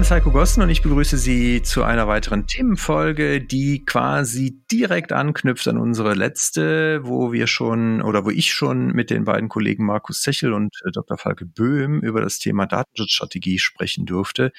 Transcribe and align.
Name 0.00 0.06
ist 0.06 0.12
Heiko 0.12 0.30
Gossen 0.30 0.62
und 0.62 0.70
ich 0.70 0.80
begrüße 0.80 1.18
Sie 1.18 1.60
zu 1.60 1.82
einer 1.82 2.08
weiteren 2.08 2.46
Themenfolge, 2.46 3.38
die 3.38 3.84
quasi 3.84 4.62
direkt 4.72 5.12
anknüpft 5.12 5.68
an 5.68 5.76
unsere 5.76 6.14
letzte, 6.14 7.04
wo 7.04 7.32
wir 7.32 7.46
schon 7.46 8.00
oder 8.00 8.24
wo 8.24 8.30
ich 8.30 8.54
schon 8.54 8.92
mit 8.94 9.10
den 9.10 9.26
beiden 9.26 9.50
Kollegen 9.50 9.84
Markus 9.84 10.22
Zechel 10.22 10.54
und 10.54 10.74
äh, 10.86 10.90
Dr. 10.90 11.18
Falke 11.18 11.44
Böhm 11.44 12.00
über 12.00 12.22
das 12.22 12.38
Thema 12.38 12.64
Datenschutzstrategie 12.64 13.58
sprechen 13.58 14.06
durfte. 14.06 14.52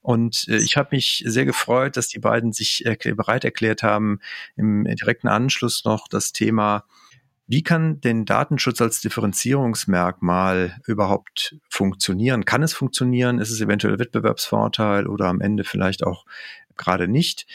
Und 0.00 0.46
äh, 0.48 0.56
ich 0.56 0.78
habe 0.78 0.96
mich 0.96 1.22
sehr 1.26 1.44
gefreut, 1.44 1.98
dass 1.98 2.08
die 2.08 2.20
beiden 2.20 2.54
sich 2.54 2.82
bereit 3.14 3.44
erklärt 3.44 3.82
haben, 3.82 4.20
im 4.56 4.84
direkten 4.84 5.28
Anschluss 5.28 5.84
noch 5.84 6.08
das 6.08 6.32
Thema 6.32 6.86
wie 7.48 7.62
kann 7.62 8.00
denn 8.02 8.26
Datenschutz 8.26 8.80
als 8.82 9.00
Differenzierungsmerkmal 9.00 10.76
überhaupt 10.86 11.56
funktionieren? 11.70 12.44
Kann 12.44 12.62
es 12.62 12.74
funktionieren? 12.74 13.38
Ist 13.38 13.50
es 13.50 13.62
eventuell 13.62 13.98
Wettbewerbsvorteil 13.98 15.06
oder 15.06 15.28
am 15.28 15.40
Ende 15.40 15.64
vielleicht 15.64 16.04
auch 16.04 16.26
gerade 16.76 17.08
nicht? 17.08 17.46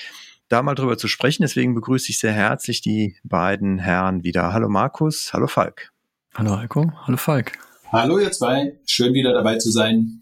Da 0.50 0.64
mal 0.64 0.74
drüber 0.74 0.98
zu 0.98 1.08
sprechen. 1.08 1.44
Deswegen 1.44 1.76
begrüße 1.76 2.10
ich 2.10 2.18
sehr 2.18 2.34
herzlich 2.34 2.82
die 2.82 3.18
beiden 3.24 3.78
Herren 3.78 4.24
wieder. 4.24 4.52
Hallo 4.52 4.68
Markus, 4.68 5.32
hallo 5.32 5.46
Falk. 5.46 5.92
Hallo 6.34 6.58
Heiko, 6.58 6.92
hallo 7.06 7.18
Falk. 7.18 7.52
Hallo 7.92 8.18
ihr 8.18 8.32
zwei, 8.32 8.80
schön 8.88 9.14
wieder 9.14 9.32
dabei 9.32 9.60
zu 9.60 9.70
sein. 9.70 10.22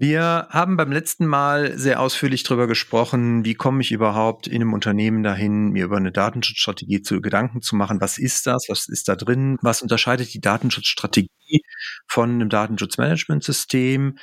Wir 0.00 0.46
haben 0.50 0.76
beim 0.76 0.92
letzten 0.92 1.26
Mal 1.26 1.76
sehr 1.76 1.98
ausführlich 1.98 2.44
darüber 2.44 2.68
gesprochen, 2.68 3.44
wie 3.44 3.54
komme 3.54 3.80
ich 3.80 3.90
überhaupt 3.90 4.46
in 4.46 4.62
einem 4.62 4.72
Unternehmen 4.72 5.24
dahin, 5.24 5.70
mir 5.70 5.86
über 5.86 5.96
eine 5.96 6.12
Datenschutzstrategie 6.12 7.02
zu 7.02 7.20
Gedanken 7.20 7.62
zu 7.62 7.74
machen. 7.74 8.00
Was 8.00 8.16
ist 8.16 8.46
das? 8.46 8.66
Was 8.68 8.88
ist 8.88 9.08
da 9.08 9.16
drin? 9.16 9.58
Was 9.60 9.82
unterscheidet 9.82 10.32
die 10.32 10.40
Datenschutzstrategie 10.40 11.62
von 12.06 12.30
einem 12.30 12.48
Datenschutzmanagementsystem? 12.48 14.18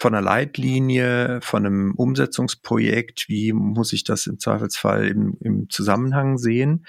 von 0.00 0.14
einer 0.14 0.22
Leitlinie, 0.22 1.40
von 1.42 1.66
einem 1.66 1.92
Umsetzungsprojekt, 1.96 3.28
wie 3.28 3.52
muss 3.52 3.92
ich 3.92 4.04
das 4.04 4.28
im 4.28 4.38
Zweifelsfall 4.38 5.08
im, 5.08 5.36
im 5.40 5.68
Zusammenhang 5.70 6.38
sehen. 6.38 6.86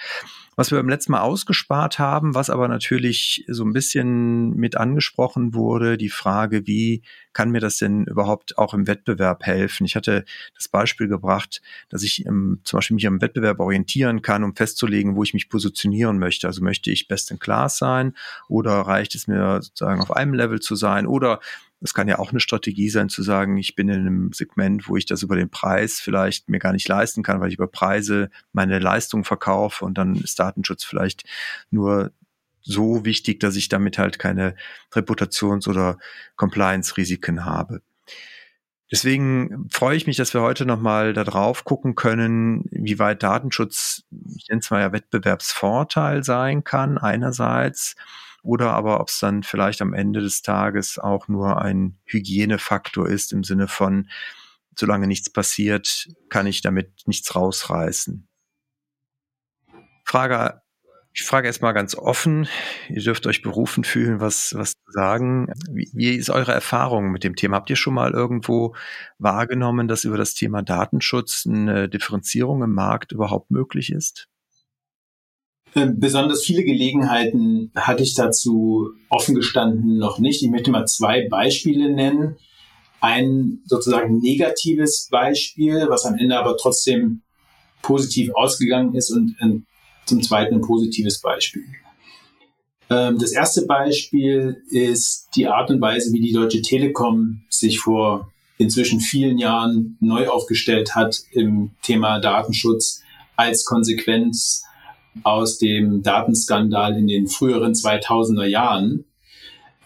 Was 0.60 0.72
wir 0.72 0.78
beim 0.78 0.90
letzten 0.90 1.14
Mal 1.14 1.22
ausgespart 1.22 2.00
haben, 2.00 2.36
was 2.36 2.50
aber 2.50 2.68
natürlich 2.68 3.46
so 3.48 3.64
ein 3.64 3.72
bisschen 3.72 4.58
mit 4.58 4.76
angesprochen 4.76 5.54
wurde, 5.54 5.98
die 5.98 6.10
Frage, 6.10 6.68
wie 6.68 7.02
kann 7.32 7.52
mir 7.52 7.62
das 7.62 7.78
denn 7.78 8.04
überhaupt 8.04 8.58
auch 8.58 8.74
im 8.74 8.86
Wettbewerb 8.86 9.46
helfen? 9.46 9.86
Ich 9.86 9.96
hatte 9.96 10.26
das 10.56 10.68
Beispiel 10.68 11.08
gebracht, 11.08 11.62
dass 11.88 12.04
ich 12.04 12.26
im, 12.26 12.60
zum 12.66 12.76
Beispiel 12.80 12.96
mich 12.96 13.08
am 13.08 13.22
Wettbewerb 13.22 13.62
orientieren 13.62 14.22
kann, 14.22 14.44
um 14.44 14.54
festzulegen, 14.54 15.16
wo 15.16 15.24
ich 15.24 15.34
mich 15.34 15.48
positionieren 15.48 16.20
möchte. 16.20 16.48
Also 16.48 16.62
möchte 16.62 16.92
ich 16.92 17.08
best 17.08 17.32
in 17.32 17.40
class 17.40 17.78
sein 17.78 18.14
oder 18.50 18.82
reicht 18.82 19.16
es 19.16 19.28
mir 19.28 19.62
sozusagen 19.62 20.02
auf 20.02 20.12
einem 20.12 20.34
Level 20.34 20.60
zu 20.60 20.76
sein 20.76 21.08
oder 21.08 21.40
es 21.82 21.94
kann 21.94 22.08
ja 22.08 22.20
auch 22.20 22.32
eine 22.32 22.40
Strategie 22.40 22.90
sein, 22.90 23.10
zu 23.10 23.24
sagen, 23.24 23.58
ich 23.58 23.76
bin 23.76 23.88
in 23.88 24.00
einem 24.02 24.34
Segment, 24.34 24.90
wo 24.90 24.98
ich 24.98 25.06
das 25.06 25.24
über 25.24 25.36
den 25.36 25.50
Preis 25.50 26.00
vielleicht 26.00 26.50
mir 26.50 26.60
gar 26.60 26.74
nicht 26.74 26.88
leisten 26.88 27.24
kann, 27.24 27.40
weil 27.40 27.50
ich 27.50 27.56
über 27.56 27.68
Preise 27.68 28.30
meine 28.52 28.80
Leistung 28.80 29.24
verkaufe 29.24 29.86
und 29.86 29.98
dann 29.98 30.16
ist 30.16 30.40
Datenschutz 30.50 30.84
vielleicht 30.84 31.24
nur 31.72 32.12
so 32.62 33.06
wichtig, 33.06 33.40
dass 33.40 33.56
ich 33.56 33.70
damit 33.70 33.98
halt 33.98 34.20
keine 34.20 34.56
Reputations- 34.94 35.68
oder 35.68 35.98
Compliance-Risiken 36.36 37.46
habe. 37.46 37.82
Deswegen 38.92 39.68
freue 39.70 39.96
ich 39.96 40.08
mich, 40.08 40.18
dass 40.18 40.34
wir 40.34 40.42
heute 40.42 40.66
nochmal 40.66 41.14
da 41.14 41.24
drauf 41.24 41.64
gucken 41.64 41.94
können, 41.94 42.66
wie 42.72 42.98
weit 42.98 43.22
Datenschutz, 43.22 44.04
ich 44.36 44.48
nenne 44.50 44.62
es 44.62 44.72
mal 44.72 44.82
ja 44.82 44.92
Wettbewerbsvorteil 44.92 46.24
sein 46.24 46.64
kann, 46.64 46.98
einerseits, 46.98 47.96
oder 48.42 48.72
aber 48.72 49.00
ob 49.00 49.10
es 49.10 49.20
dann 49.20 49.44
vielleicht 49.44 49.82
am 49.82 49.94
Ende 49.94 50.22
des 50.22 50.42
Tages 50.42 50.98
auch 50.98 51.28
nur 51.28 51.62
ein 51.62 51.98
Hygienefaktor 52.06 53.08
ist 53.08 53.32
im 53.32 53.44
Sinne 53.44 53.68
von, 53.68 54.10
solange 54.76 55.08
nichts 55.08 55.30
passiert, 55.30 56.08
kann 56.30 56.48
ich 56.48 56.62
damit 56.62 57.04
nichts 57.06 57.36
rausreißen. 57.36 58.29
Frage, 60.10 60.60
ich 61.14 61.22
frage 61.22 61.46
erstmal 61.46 61.76
ganz 61.76 61.94
offen, 61.94 62.48
ihr 62.90 63.04
dürft 63.04 63.28
euch 63.28 63.44
berufen 63.44 63.84
fühlen, 63.84 64.20
was, 64.20 64.56
was 64.56 64.72
zu 64.72 64.92
sagen. 64.92 65.54
Wie, 65.72 65.88
wie 65.94 66.16
ist 66.16 66.32
eure 66.32 66.52
Erfahrung 66.52 67.12
mit 67.12 67.24
dem 67.24 67.36
Thema? 67.36 67.58
Habt 67.58 67.70
ihr 67.70 67.76
schon 67.76 67.94
mal 67.94 68.12
irgendwo 68.12 68.74
wahrgenommen, 69.20 69.88
dass 69.88 70.06
über 70.06 70.18
das 70.18 70.34
Thema 70.34 70.64
Datenschutz 70.64 71.46
eine 71.48 71.88
Differenzierung 71.88 72.64
im 72.64 72.74
Markt 72.74 73.12
überhaupt 73.12 73.52
möglich 73.52 73.92
ist? 73.92 74.28
Ähm, 75.76 76.00
besonders 76.00 76.44
viele 76.44 76.64
Gelegenheiten 76.64 77.72
hatte 77.76 78.02
ich 78.02 78.16
dazu 78.16 78.90
offen 79.10 79.36
gestanden 79.36 80.00
noch 80.00 80.18
nicht. 80.18 80.42
Ich 80.42 80.50
möchte 80.50 80.72
mal 80.72 80.88
zwei 80.88 81.28
Beispiele 81.30 81.94
nennen. 81.94 82.36
Ein 83.00 83.60
sozusagen 83.66 84.18
negatives 84.18 85.08
Beispiel, 85.12 85.86
was 85.88 86.06
am 86.06 86.18
Ende 86.18 86.40
aber 86.40 86.58
trotzdem 86.58 87.22
positiv 87.84 88.32
ausgegangen 88.34 88.96
ist 88.96 89.12
und 89.12 89.36
zum 90.10 90.22
zweiten 90.22 90.56
ein 90.56 90.62
positives 90.62 91.22
Beispiel. 91.22 91.64
Ähm, 92.90 93.18
das 93.20 93.32
erste 93.32 93.66
Beispiel 93.66 94.62
ist 94.70 95.30
die 95.36 95.48
Art 95.48 95.70
und 95.70 95.80
Weise, 95.80 96.12
wie 96.12 96.22
die 96.22 96.34
Deutsche 96.34 96.62
Telekom 96.62 97.44
sich 97.50 97.80
vor 97.80 98.32
inzwischen 98.58 99.00
vielen 99.00 99.38
Jahren 99.38 99.98
neu 100.02 100.28
aufgestellt 100.28 100.96
hat 100.96 101.22
im 101.32 101.72
Thema 101.82 102.20
Datenschutz 102.20 103.02
als 103.38 103.64
Konsequenz 103.64 104.66
aus 105.24 105.58
dem 105.58 106.04
Datenskandal 106.04 106.98
in 106.98 107.08
den 107.08 107.28
früheren 107.28 107.74
2000er 107.74 108.46
Jahren 108.46 109.06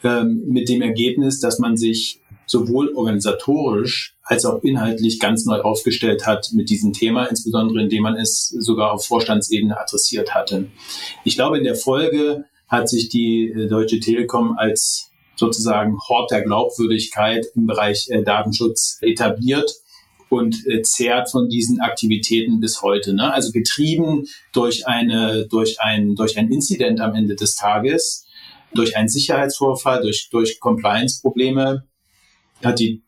ähm, 0.03 0.43
mit 0.47 0.69
dem 0.69 0.81
Ergebnis, 0.81 1.39
dass 1.39 1.59
man 1.59 1.77
sich 1.77 2.19
sowohl 2.53 2.93
organisatorisch 2.93 4.15
als 4.21 4.45
auch 4.45 4.63
inhaltlich 4.63 5.19
ganz 5.19 5.45
neu 5.45 5.61
aufgestellt 5.61 6.27
hat 6.27 6.51
mit 6.53 6.69
diesem 6.69 6.93
Thema, 6.93 7.25
insbesondere 7.25 7.81
indem 7.81 8.03
man 8.03 8.15
es 8.15 8.47
sogar 8.47 8.93
auf 8.93 9.05
Vorstandsebene 9.05 9.77
adressiert 9.77 10.35
hatte. 10.35 10.67
Ich 11.23 11.35
glaube, 11.35 11.57
in 11.57 11.63
der 11.63 11.75
Folge 11.75 12.45
hat 12.67 12.89
sich 12.89 13.09
die 13.09 13.49
äh, 13.49 13.67
Deutsche 13.67 13.99
Telekom 13.99 14.55
als 14.57 15.09
sozusagen 15.35 15.97
Hort 16.07 16.29
der 16.29 16.43
Glaubwürdigkeit 16.43 17.47
im 17.55 17.65
Bereich 17.65 18.07
äh, 18.09 18.21
Datenschutz 18.21 18.99
etabliert 19.01 19.73
und 20.29 20.55
äh, 20.67 20.83
zehrt 20.83 21.31
von 21.31 21.49
diesen 21.49 21.81
Aktivitäten 21.81 22.59
bis 22.59 22.83
heute. 22.83 23.15
Ne? 23.15 23.33
Also 23.33 23.51
getrieben 23.51 24.27
durch 24.53 24.87
eine, 24.87 25.47
durch 25.47 25.81
ein, 25.81 26.15
durch 26.15 26.37
ein 26.37 26.51
Incident 26.51 27.01
am 27.01 27.15
Ende 27.15 27.35
des 27.35 27.55
Tages, 27.55 28.27
durch 28.75 28.95
einen 28.95 29.09
Sicherheitsvorfall, 29.09 30.03
durch, 30.03 30.29
durch 30.31 30.59
Compliance-Probleme 30.59 31.87
hat 32.65 32.79
die 32.79 33.01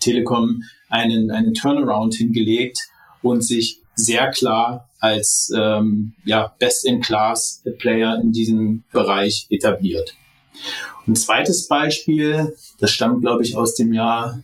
Telekom 0.00 0.62
einen, 0.88 1.30
einen 1.30 1.54
Turnaround 1.54 2.14
hingelegt 2.14 2.78
und 3.22 3.42
sich 3.42 3.80
sehr 3.94 4.30
klar 4.30 4.88
als 5.00 5.52
ähm, 5.56 6.14
ja, 6.24 6.54
Best-in-Class-Player 6.58 8.20
in 8.22 8.32
diesem 8.32 8.84
Bereich 8.92 9.46
etabliert. 9.50 10.14
ein 11.06 11.16
zweites 11.16 11.68
Beispiel, 11.68 12.56
das 12.78 12.90
stammt, 12.90 13.22
glaube 13.22 13.42
ich, 13.42 13.56
aus 13.56 13.74
dem 13.74 13.92
Jahr 13.92 14.42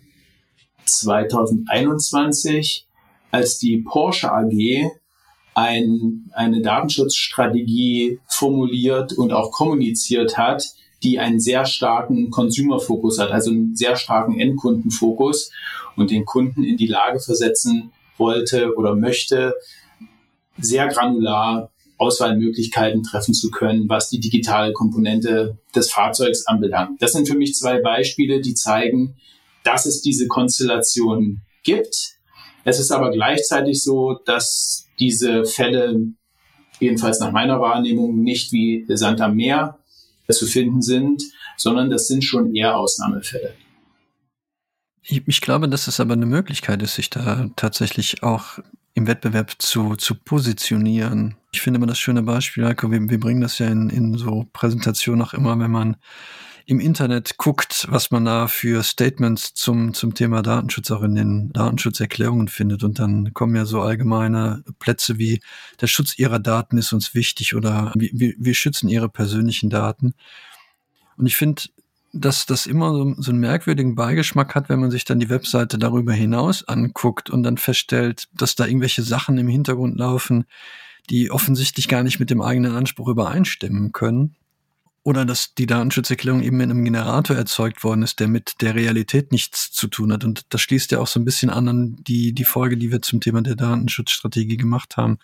2021, 0.84 2.86
als 3.30 3.58
die 3.58 3.78
Porsche 3.78 4.32
AG 4.32 4.90
ein, 5.54 6.30
eine 6.32 6.60
Datenschutzstrategie 6.62 8.20
formuliert 8.26 9.12
und 9.12 9.32
auch 9.32 9.52
kommuniziert 9.52 10.38
hat, 10.38 10.64
die 11.02 11.18
einen 11.18 11.40
sehr 11.40 11.64
starken 11.64 12.30
Consumer-Fokus 12.30 13.18
hat, 13.18 13.30
also 13.30 13.50
einen 13.50 13.76
sehr 13.76 13.96
starken 13.96 14.40
Endkundenfokus 14.40 15.50
und 15.96 16.10
den 16.10 16.24
Kunden 16.24 16.64
in 16.64 16.76
die 16.76 16.86
Lage 16.86 17.20
versetzen 17.20 17.92
wollte 18.16 18.74
oder 18.74 18.96
möchte, 18.96 19.54
sehr 20.58 20.88
granular 20.88 21.70
Auswahlmöglichkeiten 21.98 23.02
treffen 23.02 23.34
zu 23.34 23.50
können, 23.50 23.88
was 23.88 24.08
die 24.08 24.20
digitale 24.20 24.72
Komponente 24.72 25.58
des 25.74 25.90
Fahrzeugs 25.90 26.46
anbelangt. 26.46 27.02
Das 27.02 27.12
sind 27.12 27.28
für 27.28 27.36
mich 27.36 27.54
zwei 27.54 27.80
Beispiele, 27.80 28.40
die 28.40 28.54
zeigen, 28.54 29.16
dass 29.64 29.86
es 29.86 30.00
diese 30.00 30.28
Konstellation 30.28 31.40
gibt. 31.64 32.14
Es 32.64 32.78
ist 32.78 32.92
aber 32.92 33.10
gleichzeitig 33.10 33.82
so, 33.82 34.14
dass 34.24 34.86
diese 34.98 35.44
Fälle, 35.44 36.00
jedenfalls 36.80 37.20
nach 37.20 37.32
meiner 37.32 37.60
Wahrnehmung, 37.60 38.22
nicht 38.22 38.52
wie 38.52 38.84
Sand 38.88 39.20
am 39.20 39.34
Meer 39.34 39.78
zu 40.36 40.46
finden 40.46 40.82
sind, 40.82 41.22
sondern 41.56 41.90
das 41.90 42.08
sind 42.08 42.24
schon 42.24 42.54
eher 42.54 42.76
Ausnahmefälle. 42.76 43.54
Ich, 45.02 45.40
glaube, 45.40 45.68
dass 45.68 45.86
es 45.86 46.00
aber 46.00 46.12
eine 46.12 46.26
Möglichkeit 46.26 46.82
ist, 46.82 46.96
sich 46.96 47.08
da 47.08 47.48
tatsächlich 47.56 48.22
auch 48.22 48.58
im 48.92 49.06
Wettbewerb 49.06 49.54
zu, 49.58 49.96
zu 49.96 50.14
positionieren. 50.14 51.36
Ich 51.50 51.62
finde 51.62 51.78
immer 51.78 51.86
das 51.86 51.98
schöne 51.98 52.22
Beispiel, 52.22 52.64
wir, 52.64 53.10
wir 53.10 53.20
bringen 53.20 53.40
das 53.40 53.58
ja 53.58 53.68
in, 53.68 53.88
in 53.88 54.18
so 54.18 54.46
Präsentationen 54.52 55.22
auch 55.22 55.32
immer, 55.32 55.58
wenn 55.58 55.70
man 55.70 55.96
im 56.68 56.80
Internet 56.80 57.38
guckt, 57.38 57.86
was 57.88 58.10
man 58.10 58.26
da 58.26 58.46
für 58.46 58.82
Statements 58.82 59.54
zum, 59.54 59.94
zum 59.94 60.12
Thema 60.12 60.42
Datenschutz 60.42 60.90
auch 60.90 61.00
in 61.00 61.14
den 61.14 61.50
Datenschutzerklärungen 61.50 62.48
findet. 62.48 62.84
Und 62.84 62.98
dann 62.98 63.32
kommen 63.32 63.56
ja 63.56 63.64
so 63.64 63.80
allgemeine 63.80 64.62
Plätze 64.78 65.16
wie 65.16 65.40
der 65.80 65.86
Schutz 65.86 66.18
ihrer 66.18 66.38
Daten 66.38 66.76
ist 66.76 66.92
uns 66.92 67.14
wichtig 67.14 67.54
oder 67.54 67.94
wir, 67.96 68.34
wir 68.36 68.52
schützen 68.52 68.90
ihre 68.90 69.08
persönlichen 69.08 69.70
Daten. 69.70 70.12
Und 71.16 71.24
ich 71.24 71.36
finde, 71.36 71.62
dass 72.12 72.44
das 72.44 72.66
immer 72.66 72.92
so, 72.92 73.14
so 73.16 73.30
einen 73.30 73.40
merkwürdigen 73.40 73.94
Beigeschmack 73.94 74.54
hat, 74.54 74.68
wenn 74.68 74.80
man 74.80 74.90
sich 74.90 75.06
dann 75.06 75.20
die 75.20 75.30
Webseite 75.30 75.78
darüber 75.78 76.12
hinaus 76.12 76.68
anguckt 76.68 77.30
und 77.30 77.44
dann 77.44 77.56
feststellt, 77.56 78.28
dass 78.34 78.56
da 78.56 78.66
irgendwelche 78.66 79.02
Sachen 79.02 79.38
im 79.38 79.48
Hintergrund 79.48 79.96
laufen, 79.96 80.44
die 81.08 81.30
offensichtlich 81.30 81.88
gar 81.88 82.02
nicht 82.02 82.20
mit 82.20 82.28
dem 82.28 82.42
eigenen 82.42 82.74
Anspruch 82.74 83.08
übereinstimmen 83.08 83.92
können. 83.92 84.36
Oder 85.08 85.24
dass 85.24 85.54
die 85.54 85.64
Datenschutzerklärung 85.64 86.42
eben 86.42 86.60
in 86.60 86.70
einem 86.70 86.84
Generator 86.84 87.34
erzeugt 87.34 87.82
worden 87.82 88.02
ist, 88.02 88.20
der 88.20 88.28
mit 88.28 88.60
der 88.60 88.74
Realität 88.74 89.32
nichts 89.32 89.72
zu 89.72 89.86
tun 89.88 90.12
hat. 90.12 90.22
Und 90.22 90.42
das 90.50 90.60
schließt 90.60 90.90
ja 90.92 90.98
auch 90.98 91.06
so 91.06 91.18
ein 91.18 91.24
bisschen 91.24 91.48
an 91.48 91.66
an 91.66 91.96
die, 92.06 92.34
die 92.34 92.44
Folge, 92.44 92.76
die 92.76 92.92
wir 92.92 93.00
zum 93.00 93.22
Thema 93.22 93.40
der 93.40 93.56
Datenschutzstrategie 93.56 94.58
gemacht 94.58 94.98
haben, 94.98 95.16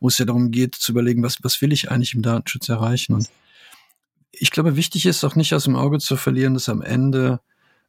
wo 0.00 0.08
es 0.08 0.18
ja 0.18 0.24
darum 0.24 0.50
geht, 0.50 0.74
zu 0.74 0.90
überlegen, 0.90 1.22
was, 1.22 1.36
was 1.44 1.62
will 1.62 1.72
ich 1.72 1.88
eigentlich 1.88 2.14
im 2.14 2.22
Datenschutz 2.22 2.68
erreichen. 2.68 3.12
Und 3.12 3.28
ich 4.32 4.50
glaube, 4.50 4.74
wichtig 4.74 5.06
ist 5.06 5.22
auch 5.22 5.36
nicht 5.36 5.54
aus 5.54 5.62
dem 5.62 5.76
Auge 5.76 6.00
zu 6.00 6.16
verlieren, 6.16 6.54
dass 6.54 6.68
am 6.68 6.82
Ende 6.82 7.38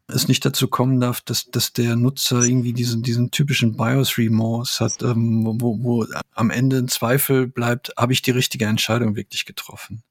es 0.08 0.28
nicht 0.28 0.46
dazu 0.46 0.68
kommen 0.68 1.00
darf, 1.00 1.20
dass, 1.22 1.50
dass 1.50 1.74
der 1.74 1.96
Nutzer 1.96 2.44
irgendwie 2.44 2.74
diesen, 2.74 3.02
diesen 3.02 3.32
typischen 3.32 3.76
BIOS-Remorse 3.76 4.86
hat, 4.86 5.02
ähm, 5.02 5.46
wo, 5.60 5.80
wo 5.82 6.06
am 6.36 6.52
Ende 6.52 6.78
ein 6.78 6.90
Zweifel 6.90 7.48
bleibt, 7.48 7.92
habe 7.98 8.14
ich 8.14 8.22
die 8.22 8.30
richtige 8.30 8.66
Entscheidung 8.66 9.16
wirklich 9.16 9.46
getroffen? 9.46 10.04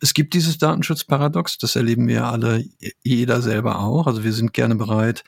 Es 0.00 0.14
gibt 0.14 0.34
dieses 0.34 0.58
Datenschutzparadox, 0.58 1.58
das 1.58 1.76
erleben 1.76 2.06
wir 2.08 2.26
alle, 2.26 2.64
jeder 3.02 3.42
selber 3.42 3.80
auch. 3.80 4.06
Also 4.06 4.24
wir 4.24 4.32
sind 4.32 4.52
gerne 4.52 4.76
bereit. 4.76 5.24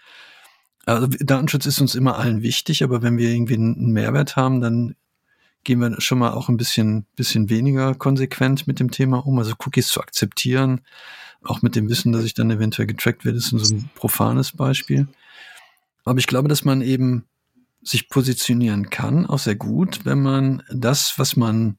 Also 0.86 1.06
Datenschutz 1.06 1.66
ist 1.66 1.80
uns 1.80 1.94
immer 1.94 2.18
allen 2.18 2.42
wichtig, 2.42 2.82
aber 2.82 3.02
wenn 3.02 3.18
wir 3.18 3.30
irgendwie 3.30 3.54
einen 3.54 3.92
Mehrwert 3.92 4.36
haben, 4.36 4.60
dann 4.60 4.94
gehen 5.64 5.80
wir 5.80 6.00
schon 6.00 6.18
mal 6.18 6.32
auch 6.32 6.48
ein 6.48 6.56
bisschen, 6.56 7.06
bisschen 7.16 7.50
weniger 7.50 7.94
konsequent 7.94 8.66
mit 8.66 8.80
dem 8.80 8.90
Thema 8.90 9.26
um. 9.26 9.38
Also 9.38 9.54
Cookies 9.58 9.88
zu 9.88 10.00
akzeptieren, 10.00 10.80
auch 11.42 11.62
mit 11.62 11.76
dem 11.76 11.88
Wissen, 11.88 12.12
dass 12.12 12.24
ich 12.24 12.34
dann 12.34 12.50
eventuell 12.50 12.86
getrackt 12.86 13.24
werde, 13.24 13.38
ist 13.38 13.50
so 13.50 13.74
ein 13.74 13.90
profanes 13.94 14.52
Beispiel. 14.52 15.08
Aber 16.04 16.18
ich 16.18 16.26
glaube, 16.26 16.48
dass 16.48 16.64
man 16.64 16.80
eben 16.80 17.26
sich 17.82 18.08
positionieren 18.08 18.90
kann, 18.90 19.26
auch 19.26 19.38
sehr 19.38 19.54
gut, 19.54 20.04
wenn 20.04 20.22
man 20.22 20.62
das, 20.70 21.14
was 21.18 21.36
man 21.36 21.76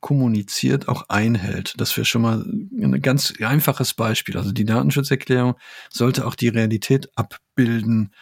kommuniziert, 0.00 0.88
auch 0.88 1.08
einhält. 1.08 1.74
Das 1.78 1.96
wäre 1.96 2.04
schon 2.04 2.22
mal 2.22 2.44
ein 2.44 3.00
ganz 3.02 3.34
einfaches 3.40 3.94
Beispiel. 3.94 4.36
Also 4.36 4.52
die 4.52 4.64
Datenschutzerklärung 4.64 5.54
sollte 5.90 6.26
auch 6.26 6.34
die 6.34 6.48
Realität 6.48 7.10
abbilden 7.16 8.12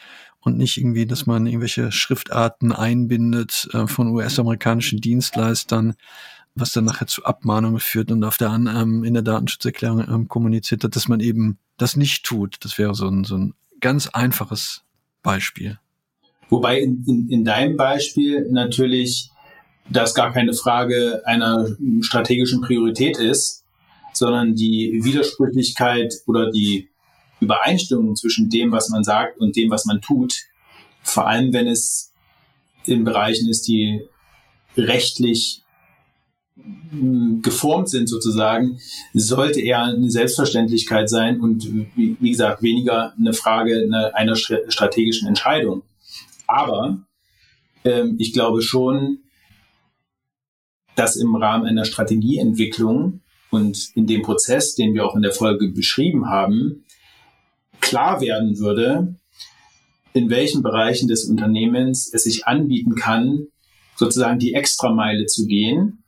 und 0.41 0.57
nicht 0.57 0.77
irgendwie, 0.77 1.07
dass 1.07 1.27
man 1.27 1.47
irgendwelche 1.47 1.91
Schriftarten 1.91 2.73
einbindet 2.73 3.69
äh, 3.73 3.87
von 3.87 4.09
US-amerikanischen 4.09 5.01
Dienstleistern, 5.01 5.95
was 6.55 6.73
dann 6.73 6.85
nachher 6.85 7.07
zu 7.07 7.25
Abmahnungen 7.25 7.81
führt 7.81 8.11
und 8.13 8.23
auf 8.25 8.37
der 8.37 8.51
ähm, 8.51 9.05
in 9.05 9.15
der 9.15 9.23
Datenschutzerklärung 9.23 10.07
ähm, 10.07 10.29
kommuniziert 10.29 10.85
hat, 10.85 10.97
dass 10.97 11.09
man 11.09 11.21
eben 11.21 11.59
das 11.77 11.97
nicht 11.97 12.25
tut. 12.25 12.57
Das 12.61 12.79
wäre 12.79 12.95
so 12.95 13.09
ein, 13.09 13.25
so 13.25 13.37
ein 13.37 13.55
ganz 13.81 14.09
einfaches 14.09 14.85
Beispiel. 15.23 15.79
Wobei 16.51 16.81
in, 16.81 17.05
in, 17.07 17.29
in 17.31 17.45
deinem 17.45 17.77
Beispiel 17.77 18.49
natürlich 18.51 19.31
das 19.89 20.15
gar 20.15 20.33
keine 20.33 20.55
Frage 20.55 21.23
einer 21.25 21.69
strategischen 22.01 22.63
Priorität 22.63 23.19
ist, 23.19 23.65
sondern 24.13 24.55
die 24.55 25.01
Widersprüchlichkeit 25.03 26.15
oder 26.27 26.51
die 26.51 26.89
Übereinstimmung 27.41 28.17
zwischen 28.17 28.49
dem, 28.49 28.73
was 28.73 28.89
man 28.89 29.05
sagt 29.05 29.39
und 29.39 29.57
dem, 29.57 29.71
was 29.71 29.85
man 29.85 30.01
tut, 30.01 30.35
vor 31.03 31.27
allem 31.27 31.53
wenn 31.53 31.67
es 31.67 32.13
in 32.87 33.05
Bereichen 33.05 33.49
ist, 33.49 33.67
die 33.69 34.03
rechtlich 34.77 35.63
hm, 36.57 37.43
geformt 37.43 37.89
sind 37.91 38.09
sozusagen, 38.09 38.79
sollte 39.13 39.61
eher 39.61 39.83
eine 39.83 40.11
Selbstverständlichkeit 40.11 41.09
sein 41.09 41.41
und 41.41 41.69
wie, 41.97 42.31
gesagt 42.31 42.63
weniger 42.63 43.13
eine 43.19 43.33
Frage 43.33 43.89
einer 44.15 44.37
strategischen 44.37 45.29
Entscheidung. 45.29 45.83
Aber 46.47 46.99
ähm, 47.85 48.17
ich 48.19 48.33
glaube 48.33 48.63
schon, 48.63 49.24
dass 50.95 51.17
im 51.17 51.35
Rahmen 51.35 51.67
einer 51.67 51.85
Strategieentwicklung 51.85 53.21
und 53.51 53.91
in 53.95 54.07
dem 54.07 54.23
Prozess, 54.23 54.75
den 54.75 54.95
wir 54.95 55.07
auch 55.07 55.17
in 55.17 55.23
der 55.23 55.33
Folge 55.33 55.69
beschrieben 55.69 56.29
haben, 56.29 56.85
klar 57.81 58.21
werden 58.21 58.59
würde, 58.59 59.17
in 60.13 60.31
welchen 60.31 60.63
Bereichen 60.63 61.09
des 61.09 61.25
Unternehmens 61.25 62.13
es 62.13 62.25
sich 62.25 62.47
anbieten 62.47 62.95
kann, 62.95 63.49
sozusagen 63.97 64.39
die 64.39 64.55
Extrameile 64.55 65.27
zu 65.27 65.47
gehen, 65.47 66.05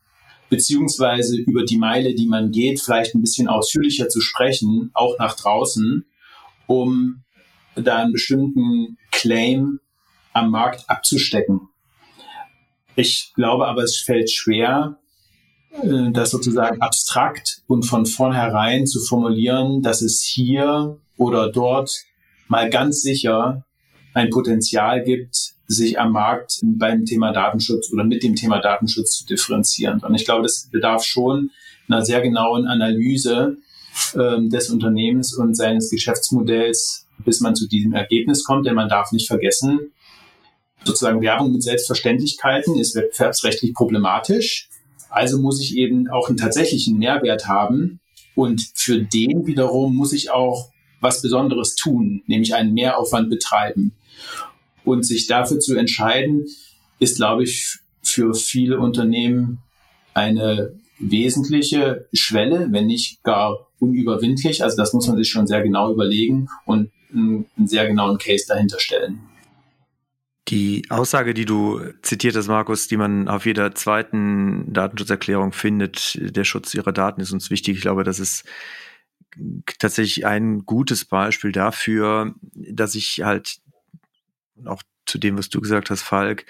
beziehungsweise 0.49 1.37
über 1.37 1.65
die 1.65 1.77
Meile, 1.77 2.15
die 2.15 2.27
man 2.27 2.53
geht, 2.53 2.81
vielleicht 2.81 3.15
ein 3.15 3.21
bisschen 3.21 3.49
ausführlicher 3.49 4.09
zu 4.09 4.21
sprechen, 4.21 4.91
auch 4.94 5.19
nach 5.19 5.35
draußen, 5.37 6.05
um 6.67 7.25
da 7.75 7.99
einen 7.99 8.12
bestimmten 8.12 8.97
Claim 9.11 9.81
am 10.33 10.50
Markt 10.50 10.88
abzustecken. 10.88 11.69
Ich 12.96 13.32
glaube 13.34 13.69
aber, 13.69 13.82
es 13.82 13.98
fällt 13.98 14.31
schwer, 14.31 14.98
äh, 15.82 16.10
das 16.12 16.31
sozusagen 16.31 16.81
abstrakt 16.81 17.62
und 17.66 17.84
von 17.84 18.06
vornherein 18.06 18.87
zu 18.87 19.00
formulieren, 19.00 19.82
dass 19.82 20.02
es 20.02 20.22
hier 20.22 20.98
oder 21.16 21.52
dort 21.52 21.90
mal 22.48 22.70
ganz 22.70 23.02
sicher 23.02 23.64
ein 24.14 24.31
Potenzial 24.31 25.04
gibt, 25.04 25.37
sich 25.66 25.98
am 26.00 26.12
Markt 26.12 26.60
beim 26.62 27.04
Thema 27.04 27.32
Datenschutz 27.32 27.93
oder 27.93 28.04
mit 28.04 28.22
dem 28.22 28.34
Thema 28.34 28.60
Datenschutz 28.60 29.19
zu 29.19 29.26
differenzieren. 29.26 30.00
Und 30.00 30.14
ich 30.14 30.25
glaube, 30.25 30.42
das 30.42 30.69
bedarf 30.70 31.04
schon 31.04 31.50
einer 31.88 32.04
sehr 32.04 32.20
genauen 32.22 32.66
Analyse 32.66 33.58
äh, 34.14 34.49
des 34.49 34.70
Unternehmens 34.70 35.34
und 35.34 35.54
seines 35.54 35.90
Geschäftsmodells, 35.90 37.06
bis 37.25 37.40
man 37.40 37.54
zu 37.56 37.69
diesem 37.69 37.92
Ergebnis 37.92 38.44
kommt. 38.44 38.66
Denn 38.66 38.75
man 38.75 38.88
darf 38.88 39.12
nicht 39.12 39.26
vergessen, 39.26 39.92
sozusagen 40.87 41.21
Werbung 41.21 41.53
mit 41.53 41.62
Selbstverständlichkeiten 41.62 42.79
ist 42.79 42.94
wettbewerbsrechtlich 42.94 43.75
problematisch. 43.75 44.69
Also 45.11 45.38
muss 45.38 45.61
ich 45.61 45.77
eben 45.77 46.09
auch 46.09 46.29
einen 46.29 46.37
tatsächlichen 46.37 46.99
Mehrwert 46.99 47.47
haben. 47.47 48.00
Und 48.35 48.62
für 48.75 49.00
den 49.00 49.47
wiederum 49.47 49.97
muss 49.97 50.12
ich 50.12 50.31
auch 50.31 50.71
was 51.00 51.23
Besonderes 51.23 51.75
tun, 51.75 52.23
nämlich 52.26 52.55
einen 52.55 52.75
Mehraufwand 52.75 53.31
betreiben. 53.31 53.93
Und 54.85 55.05
sich 55.05 55.26
dafür 55.26 55.59
zu 55.59 55.75
entscheiden, 55.75 56.47
ist, 56.99 57.16
glaube 57.16 57.45
ich, 57.45 57.78
für 58.02 58.35
viele 58.35 58.78
Unternehmen 58.78 59.59
eine 60.14 60.75
wesentliche 60.99 62.07
Schwelle, 62.12 62.69
wenn 62.71 62.87
nicht 62.87 63.23
gar 63.23 63.66
unüberwindlich. 63.78 64.62
Also 64.62 64.76
das 64.76 64.93
muss 64.93 65.07
man 65.07 65.16
sich 65.16 65.28
schon 65.28 65.47
sehr 65.47 65.62
genau 65.62 65.93
überlegen 65.93 66.49
und 66.64 66.90
einen 67.12 67.47
sehr 67.64 67.87
genauen 67.87 68.19
Case 68.19 68.45
dahinter 68.49 68.81
stellen. 68.81 69.21
Die 70.49 70.87
Aussage, 70.91 71.35
die 71.35 71.45
du 71.45 71.81
zitiert 72.03 72.37
hast, 72.37 72.47
Markus, 72.47 72.87
die 72.87 72.97
man 72.97 73.29
auf 73.29 73.47
jeder 73.47 73.75
zweiten 73.75 74.73
Datenschutzerklärung 74.73 75.53
findet, 75.53 76.19
der 76.21 76.45
Schutz 76.45 76.73
ihrer 76.75 76.93
Daten 76.93 77.21
ist 77.21 77.33
uns 77.33 77.50
wichtig. 77.50 77.76
Ich 77.76 77.83
glaube, 77.83 78.05
das 78.05 78.21
ist 78.21 78.45
tatsächlich 79.79 80.25
ein 80.25 80.65
gutes 80.65 81.05
Beispiel 81.05 81.50
dafür, 81.50 82.35
dass 82.55 82.95
ich 82.95 83.23
halt 83.25 83.59
auch 84.65 84.83
zu 85.05 85.19
dem, 85.19 85.37
was 85.37 85.49
du 85.49 85.61
gesagt 85.61 85.91
hast, 85.91 86.03
Falk, 86.03 86.47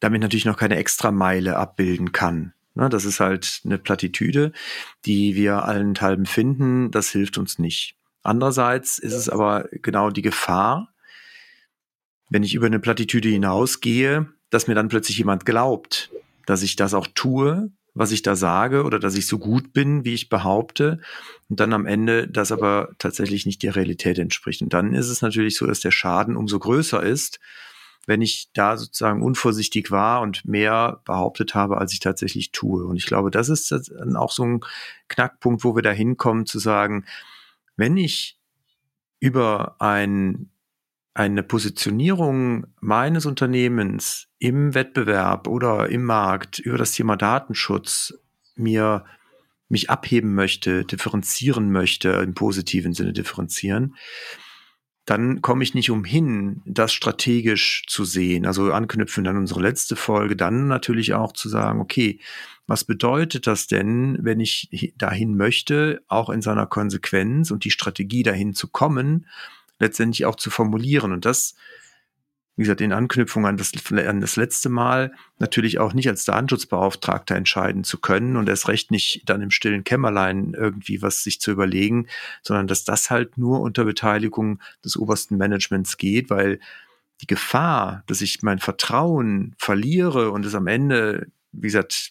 damit 0.00 0.20
natürlich 0.20 0.44
noch 0.44 0.56
keine 0.56 0.76
Extrameile 0.76 1.56
abbilden 1.56 2.12
kann. 2.12 2.52
Ne, 2.74 2.88
das 2.88 3.04
ist 3.04 3.20
halt 3.20 3.62
eine 3.64 3.78
Plattitüde, 3.78 4.52
die 5.04 5.34
wir 5.34 5.64
allenthalben 5.64 6.26
finden. 6.26 6.90
Das 6.90 7.10
hilft 7.10 7.38
uns 7.38 7.58
nicht. 7.58 7.96
Andererseits 8.22 8.98
ist 8.98 9.14
es 9.14 9.28
aber 9.28 9.68
genau 9.70 10.10
die 10.10 10.22
Gefahr, 10.22 10.92
wenn 12.30 12.42
ich 12.42 12.54
über 12.54 12.66
eine 12.66 12.80
Plattitüde 12.80 13.28
hinausgehe, 13.28 14.26
dass 14.50 14.66
mir 14.66 14.74
dann 14.74 14.88
plötzlich 14.88 15.18
jemand 15.18 15.44
glaubt, 15.46 16.10
dass 16.46 16.62
ich 16.62 16.76
das 16.76 16.94
auch 16.94 17.06
tue, 17.14 17.70
was 17.94 18.12
ich 18.12 18.22
da 18.22 18.36
sage 18.36 18.84
oder 18.84 18.98
dass 18.98 19.16
ich 19.16 19.26
so 19.26 19.38
gut 19.38 19.72
bin, 19.72 20.04
wie 20.04 20.14
ich 20.14 20.28
behaupte 20.28 21.00
und 21.48 21.58
dann 21.58 21.72
am 21.72 21.84
Ende 21.84 22.28
das 22.28 22.52
aber 22.52 22.90
tatsächlich 22.98 23.44
nicht 23.44 23.62
der 23.62 23.76
Realität 23.76 24.18
entspricht. 24.18 24.62
Und 24.62 24.72
dann 24.72 24.94
ist 24.94 25.08
es 25.08 25.20
natürlich 25.20 25.56
so, 25.56 25.66
dass 25.66 25.80
der 25.80 25.90
Schaden 25.90 26.36
umso 26.36 26.58
größer 26.58 27.02
ist, 27.02 27.40
wenn 28.06 28.22
ich 28.22 28.50
da 28.54 28.76
sozusagen 28.76 29.22
unvorsichtig 29.22 29.90
war 29.90 30.22
und 30.22 30.46
mehr 30.46 31.02
behauptet 31.04 31.54
habe, 31.54 31.78
als 31.78 31.92
ich 31.92 32.00
tatsächlich 32.00 32.52
tue. 32.52 32.84
Und 32.84 32.96
ich 32.96 33.06
glaube, 33.06 33.30
das 33.30 33.48
ist 33.48 33.70
dann 33.70 34.16
auch 34.16 34.32
so 34.32 34.44
ein 34.44 34.60
Knackpunkt, 35.08 35.64
wo 35.64 35.74
wir 35.74 35.82
da 35.82 35.90
hinkommen 35.90 36.46
zu 36.46 36.58
sagen, 36.58 37.04
wenn 37.76 37.96
ich 37.96 38.38
über 39.20 39.76
ein 39.80 40.50
eine 41.18 41.42
Positionierung 41.42 42.68
meines 42.80 43.26
Unternehmens 43.26 44.28
im 44.38 44.74
Wettbewerb 44.74 45.48
oder 45.48 45.88
im 45.88 46.04
Markt 46.04 46.60
über 46.60 46.78
das 46.78 46.92
Thema 46.92 47.16
Datenschutz 47.16 48.14
mir 48.54 49.04
mich 49.68 49.90
abheben 49.90 50.34
möchte, 50.34 50.84
differenzieren 50.84 51.72
möchte, 51.72 52.10
im 52.10 52.34
positiven 52.34 52.92
Sinne 52.92 53.12
differenzieren, 53.12 53.96
dann 55.06 55.42
komme 55.42 55.64
ich 55.64 55.74
nicht 55.74 55.90
umhin, 55.90 56.62
das 56.66 56.92
strategisch 56.92 57.82
zu 57.88 58.04
sehen. 58.04 58.46
Also 58.46 58.72
anknüpfen 58.72 59.26
an 59.26 59.38
unsere 59.38 59.60
letzte 59.60 59.96
Folge, 59.96 60.36
dann 60.36 60.68
natürlich 60.68 61.14
auch 61.14 61.32
zu 61.32 61.48
sagen, 61.48 61.80
okay, 61.80 62.20
was 62.68 62.84
bedeutet 62.84 63.48
das 63.48 63.66
denn, 63.66 64.18
wenn 64.20 64.38
ich 64.38 64.92
dahin 64.96 65.36
möchte, 65.36 66.00
auch 66.06 66.30
in 66.30 66.42
seiner 66.42 66.66
Konsequenz 66.66 67.50
und 67.50 67.64
die 67.64 67.72
Strategie 67.72 68.22
dahin 68.22 68.54
zu 68.54 68.68
kommen, 68.68 69.26
letztendlich 69.78 70.26
auch 70.26 70.36
zu 70.36 70.50
formulieren. 70.50 71.12
Und 71.12 71.24
das 71.24 71.54
wie 72.58 72.64
gesagt, 72.64 72.80
in 72.80 72.92
Anknüpfung 72.92 73.46
an 73.46 73.56
das, 73.56 73.72
an 73.92 74.20
das 74.20 74.34
letzte 74.34 74.68
Mal 74.68 75.12
natürlich 75.38 75.78
auch 75.78 75.92
nicht 75.92 76.08
als 76.08 76.24
Datenschutzbeauftragter 76.24 77.36
entscheiden 77.36 77.84
zu 77.84 77.98
können 77.98 78.36
und 78.36 78.48
erst 78.48 78.66
recht 78.66 78.90
nicht 78.90 79.22
dann 79.26 79.42
im 79.42 79.52
stillen 79.52 79.84
Kämmerlein 79.84 80.54
irgendwie 80.58 81.00
was 81.00 81.22
sich 81.22 81.40
zu 81.40 81.52
überlegen, 81.52 82.08
sondern 82.42 82.66
dass 82.66 82.82
das 82.82 83.10
halt 83.10 83.38
nur 83.38 83.60
unter 83.60 83.84
Beteiligung 83.84 84.60
des 84.84 84.96
obersten 84.96 85.36
Managements 85.36 85.98
geht, 85.98 86.30
weil 86.30 86.58
die 87.20 87.28
Gefahr, 87.28 88.02
dass 88.08 88.22
ich 88.22 88.42
mein 88.42 88.58
Vertrauen 88.58 89.54
verliere 89.56 90.32
und 90.32 90.44
es 90.44 90.56
am 90.56 90.66
Ende, 90.66 91.28
wie 91.52 91.68
gesagt, 91.68 92.10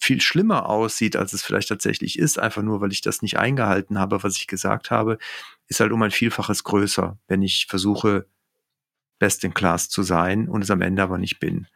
viel 0.00 0.20
schlimmer 0.20 0.68
aussieht, 0.68 1.16
als 1.16 1.32
es 1.32 1.42
vielleicht 1.42 1.68
tatsächlich 1.68 2.18
ist, 2.18 2.38
einfach 2.38 2.62
nur, 2.62 2.80
weil 2.80 2.92
ich 2.92 3.00
das 3.00 3.22
nicht 3.22 3.38
eingehalten 3.38 3.98
habe, 3.98 4.22
was 4.22 4.36
ich 4.36 4.46
gesagt 4.46 4.90
habe, 4.90 5.18
ist 5.68 5.80
halt 5.80 5.92
um 5.92 6.02
ein 6.02 6.10
Vielfaches 6.10 6.64
größer, 6.64 7.18
wenn 7.28 7.42
ich 7.42 7.66
versuche, 7.68 8.26
best 9.18 9.44
in 9.44 9.54
class 9.54 9.88
zu 9.88 10.02
sein 10.02 10.48
und 10.48 10.62
es 10.62 10.70
am 10.70 10.82
Ende 10.82 11.02
aber 11.02 11.18
nicht 11.18 11.38
bin. 11.38 11.66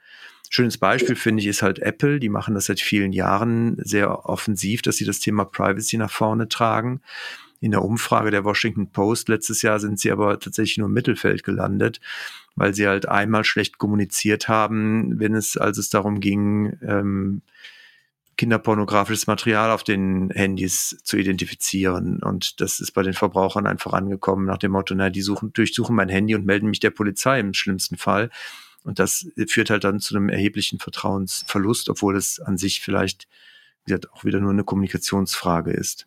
Schönes 0.50 0.78
Beispiel 0.78 1.16
finde 1.16 1.42
ich 1.42 1.48
ist 1.48 1.62
halt 1.62 1.80
Apple. 1.80 2.20
Die 2.20 2.28
machen 2.28 2.54
das 2.54 2.66
seit 2.66 2.80
vielen 2.80 3.12
Jahren 3.12 3.76
sehr 3.78 4.26
offensiv, 4.26 4.82
dass 4.82 4.96
sie 4.96 5.04
das 5.04 5.20
Thema 5.20 5.44
Privacy 5.44 5.96
nach 5.96 6.10
vorne 6.10 6.48
tragen. 6.48 7.00
In 7.60 7.70
der 7.72 7.82
Umfrage 7.82 8.30
der 8.30 8.44
Washington 8.44 8.90
Post 8.90 9.28
letztes 9.28 9.62
Jahr 9.62 9.80
sind 9.80 9.98
sie 9.98 10.12
aber 10.12 10.38
tatsächlich 10.38 10.78
nur 10.78 10.88
im 10.88 10.94
Mittelfeld 10.94 11.42
gelandet, 11.42 12.00
weil 12.54 12.74
sie 12.74 12.86
halt 12.86 13.08
einmal 13.08 13.44
schlecht 13.44 13.78
kommuniziert 13.78 14.48
haben, 14.48 15.18
wenn 15.18 15.34
es, 15.34 15.56
als 15.56 15.78
es 15.78 15.88
darum 15.88 16.20
ging, 16.20 16.78
ähm, 16.82 17.42
kinderpornografisches 18.36 19.26
Material 19.26 19.70
auf 19.70 19.82
den 19.82 20.30
Handys 20.30 20.98
zu 21.02 21.16
identifizieren. 21.16 22.22
Und 22.22 22.60
das 22.60 22.80
ist 22.80 22.92
bei 22.92 23.02
den 23.02 23.14
Verbrauchern 23.14 23.66
einfach 23.66 23.92
angekommen 23.92 24.46
nach 24.46 24.58
dem 24.58 24.72
Motto, 24.72 24.94
na, 24.94 25.10
die 25.10 25.22
suchen, 25.22 25.52
durchsuchen 25.52 25.96
mein 25.96 26.08
Handy 26.08 26.34
und 26.34 26.44
melden 26.44 26.68
mich 26.68 26.80
der 26.80 26.90
Polizei 26.90 27.40
im 27.40 27.54
schlimmsten 27.54 27.96
Fall. 27.96 28.30
Und 28.84 28.98
das 28.98 29.26
führt 29.48 29.70
halt 29.70 29.84
dann 29.84 30.00
zu 30.00 30.14
einem 30.14 30.28
erheblichen 30.28 30.78
Vertrauensverlust, 30.78 31.88
obwohl 31.88 32.16
es 32.16 32.38
an 32.38 32.56
sich 32.56 32.80
vielleicht, 32.80 33.26
wie 33.84 33.90
gesagt, 33.90 34.12
auch 34.12 34.24
wieder 34.24 34.40
nur 34.40 34.52
eine 34.52 34.64
Kommunikationsfrage 34.64 35.72
ist. 35.72 36.06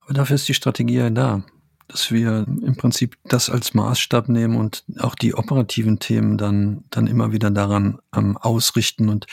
Aber 0.00 0.14
dafür 0.14 0.34
ist 0.34 0.48
die 0.48 0.54
Strategie 0.54 0.98
ja 0.98 1.10
da, 1.10 1.42
dass 1.88 2.10
wir 2.10 2.44
im 2.46 2.76
Prinzip 2.76 3.16
das 3.24 3.48
als 3.48 3.72
Maßstab 3.72 4.28
nehmen 4.28 4.56
und 4.56 4.84
auch 4.98 5.14
die 5.14 5.34
operativen 5.34 5.98
Themen 5.98 6.36
dann, 6.36 6.84
dann 6.90 7.06
immer 7.06 7.32
wieder 7.32 7.50
daran 7.50 7.98
ähm, 8.14 8.36
ausrichten 8.36 9.08
und 9.08 9.26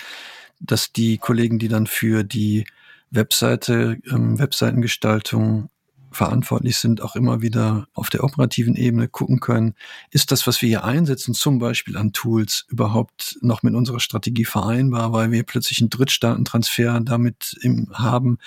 dass 0.62 0.94
die 0.94 1.18
Kollegen, 1.18 1.60
die 1.60 1.68
dann 1.68 1.88
für 1.88 2.24
die 2.24 2.66
Webseite, 3.10 4.00
ähm, 4.10 4.40
Webseitengestaltung 4.40 5.70
verantwortlich 6.12 6.78
sind, 6.78 7.02
auch 7.02 7.16
immer 7.16 7.42
wieder 7.42 7.88
auf 7.94 8.10
der 8.10 8.24
operativen 8.24 8.76
Ebene 8.76 9.08
gucken 9.08 9.40
können, 9.40 9.76
ist 10.12 10.32
das, 10.32 10.46
was 10.46 10.62
wir 10.62 10.68
hier 10.68 10.84
einsetzen, 10.84 11.34
zum 11.34 11.58
Beispiel 11.60 11.98
an 11.98 12.12
Tools, 12.12 12.66
überhaupt 12.68 13.38
noch 13.42 13.64
mit 13.64 13.74
unserer 13.74 14.02
Strategie 14.02 14.46
vereinbar, 14.46 15.14
weil 15.14 15.32
wir 15.32 15.44
plötzlich 15.44 15.80
einen 15.80 15.90
Drittstaatentransfer 15.90 17.00
damit 17.02 17.58
im, 17.62 17.88
haben 17.94 18.40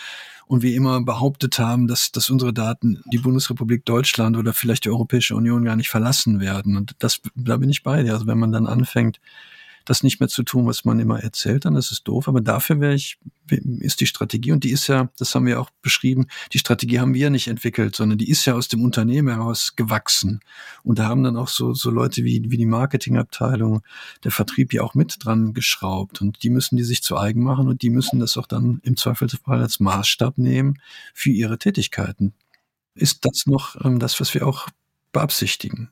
und 0.47 0.62
wir 0.62 0.75
immer 0.75 1.00
behauptet 1.02 1.59
haben, 1.59 1.87
dass, 1.87 2.12
dass 2.12 2.28
unsere 2.28 2.52
Daten 2.52 3.02
die 3.11 3.18
Bundesrepublik 3.18 3.87
Deutschland 3.87 4.37
oder 4.37 4.52
vielleicht 4.52 4.85
die 4.85 4.90
Europäische 4.90 5.35
Union 5.35 5.64
gar 5.64 5.76
nicht 5.76 5.88
verlassen 5.88 6.40
werden. 6.40 6.76
Und 6.76 6.94
das, 6.99 7.23
da 7.35 7.56
bin 7.56 7.71
ich 7.71 7.83
bei 7.83 8.02
dir. 8.02 8.12
Also 8.12 8.26
wenn 8.26 8.38
man 8.38 8.52
dann 8.52 8.66
anfängt, 8.66 9.21
das 9.84 10.02
nicht 10.02 10.20
mehr 10.20 10.28
zu 10.28 10.42
tun, 10.42 10.66
was 10.66 10.84
man 10.84 10.98
immer 10.98 11.20
erzählt, 11.20 11.64
dann 11.64 11.76
ist 11.76 11.90
es 11.90 12.02
doof. 12.02 12.28
Aber 12.28 12.40
dafür 12.40 12.80
wäre 12.80 12.94
ich, 12.94 13.18
ist 13.50 14.00
die 14.00 14.06
Strategie, 14.06 14.52
und 14.52 14.64
die 14.64 14.70
ist 14.70 14.86
ja, 14.86 15.10
das 15.18 15.34
haben 15.34 15.46
wir 15.46 15.60
auch 15.60 15.70
beschrieben, 15.82 16.26
die 16.52 16.58
Strategie 16.58 17.00
haben 17.00 17.14
wir 17.14 17.30
nicht 17.30 17.48
entwickelt, 17.48 17.94
sondern 17.94 18.18
die 18.18 18.30
ist 18.30 18.44
ja 18.46 18.54
aus 18.54 18.68
dem 18.68 18.82
Unternehmen 18.82 19.28
heraus 19.28 19.76
gewachsen. 19.76 20.40
Und 20.82 20.98
da 20.98 21.06
haben 21.06 21.22
dann 21.22 21.36
auch 21.36 21.48
so, 21.48 21.74
so 21.74 21.90
Leute 21.90 22.24
wie, 22.24 22.50
wie 22.50 22.56
die 22.56 22.66
Marketingabteilung, 22.66 23.82
der 24.24 24.30
Vertrieb 24.30 24.72
ja 24.72 24.82
auch 24.82 24.94
mit 24.94 25.16
dran 25.20 25.52
geschraubt. 25.52 26.20
Und 26.20 26.42
die 26.42 26.50
müssen 26.50 26.76
die 26.76 26.84
sich 26.84 27.02
zu 27.02 27.16
eigen 27.18 27.42
machen 27.42 27.68
und 27.68 27.82
die 27.82 27.90
müssen 27.90 28.20
das 28.20 28.36
auch 28.36 28.46
dann 28.46 28.80
im 28.84 28.96
Zweifelsfall 28.96 29.60
als 29.60 29.80
Maßstab 29.80 30.38
nehmen 30.38 30.80
für 31.12 31.30
ihre 31.30 31.58
Tätigkeiten. 31.58 32.32
Ist 32.94 33.24
das 33.24 33.46
noch 33.46 33.76
ähm, 33.84 33.98
das, 33.98 34.20
was 34.20 34.32
wir 34.34 34.46
auch 34.46 34.68
beabsichtigen? 35.12 35.90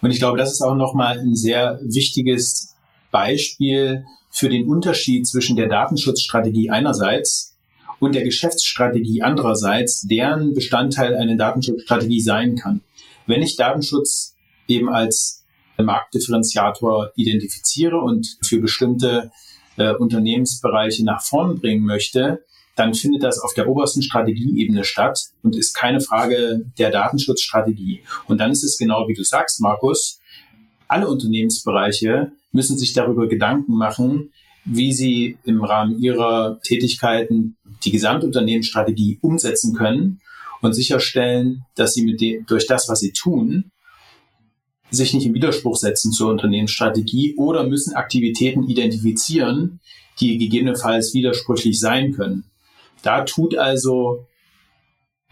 Und 0.00 0.10
ich 0.10 0.18
glaube, 0.18 0.36
das 0.36 0.52
ist 0.52 0.60
auch 0.60 0.74
nochmal 0.74 1.18
ein 1.18 1.34
sehr 1.34 1.80
wichtiges 1.82 2.73
Beispiel 3.14 4.04
für 4.30 4.48
den 4.48 4.68
Unterschied 4.68 5.28
zwischen 5.28 5.54
der 5.54 5.68
Datenschutzstrategie 5.68 6.68
einerseits 6.68 7.54
und 8.00 8.16
der 8.16 8.24
Geschäftsstrategie 8.24 9.22
andererseits, 9.22 10.00
deren 10.00 10.52
Bestandteil 10.52 11.14
eine 11.14 11.36
Datenschutzstrategie 11.36 12.20
sein 12.20 12.56
kann. 12.56 12.80
Wenn 13.28 13.40
ich 13.40 13.54
Datenschutz 13.54 14.34
eben 14.66 14.88
als 14.88 15.44
Marktdifferenziator 15.78 17.12
identifiziere 17.14 17.98
und 17.98 18.36
für 18.42 18.60
bestimmte 18.60 19.30
äh, 19.76 19.94
Unternehmensbereiche 19.94 21.04
nach 21.04 21.22
vorn 21.22 21.60
bringen 21.60 21.84
möchte, 21.84 22.44
dann 22.74 22.94
findet 22.94 23.22
das 23.22 23.38
auf 23.38 23.54
der 23.54 23.68
obersten 23.68 24.02
Strategieebene 24.02 24.82
statt 24.82 25.20
und 25.44 25.54
ist 25.54 25.74
keine 25.74 26.00
Frage 26.00 26.64
der 26.78 26.90
Datenschutzstrategie. 26.90 28.02
Und 28.26 28.38
dann 28.38 28.50
ist 28.50 28.64
es 28.64 28.76
genau 28.76 29.06
wie 29.06 29.14
du 29.14 29.22
sagst, 29.22 29.60
Markus, 29.60 30.18
alle 30.88 31.08
Unternehmensbereiche 31.08 32.32
müssen 32.52 32.78
sich 32.78 32.92
darüber 32.92 33.28
Gedanken 33.28 33.76
machen, 33.76 34.32
wie 34.64 34.92
sie 34.92 35.36
im 35.44 35.62
Rahmen 35.62 35.98
ihrer 36.00 36.60
Tätigkeiten 36.62 37.56
die 37.84 37.90
Gesamtunternehmensstrategie 37.90 39.18
umsetzen 39.20 39.74
können 39.74 40.20
und 40.62 40.72
sicherstellen, 40.72 41.64
dass 41.74 41.94
sie 41.94 42.04
mit 42.04 42.20
dem, 42.20 42.46
durch 42.46 42.66
das, 42.66 42.88
was 42.88 43.00
sie 43.00 43.12
tun, 43.12 43.70
sich 44.90 45.12
nicht 45.12 45.26
im 45.26 45.34
Widerspruch 45.34 45.76
setzen 45.76 46.12
zur 46.12 46.30
Unternehmensstrategie 46.30 47.34
oder 47.36 47.64
müssen 47.66 47.94
Aktivitäten 47.94 48.68
identifizieren, 48.68 49.80
die 50.20 50.38
gegebenenfalls 50.38 51.12
widersprüchlich 51.14 51.80
sein 51.80 52.12
können. 52.12 52.44
Da 53.02 53.22
tut 53.24 53.56
also 53.56 54.26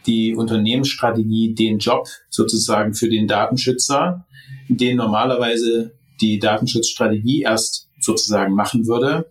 die 0.07 0.35
Unternehmensstrategie 0.35 1.55
den 1.55 1.79
Job 1.79 2.09
sozusagen 2.29 2.95
für 2.95 3.09
den 3.09 3.29
Datenschützer, 3.29 4.27
den 4.69 4.97
normalerweise 4.97 5.93
die 6.21 6.39
Datenschutzstrategie 6.39 7.43
erst 7.43 7.89
sozusagen 8.01 8.55
machen 8.55 8.87
würde. 8.87 9.31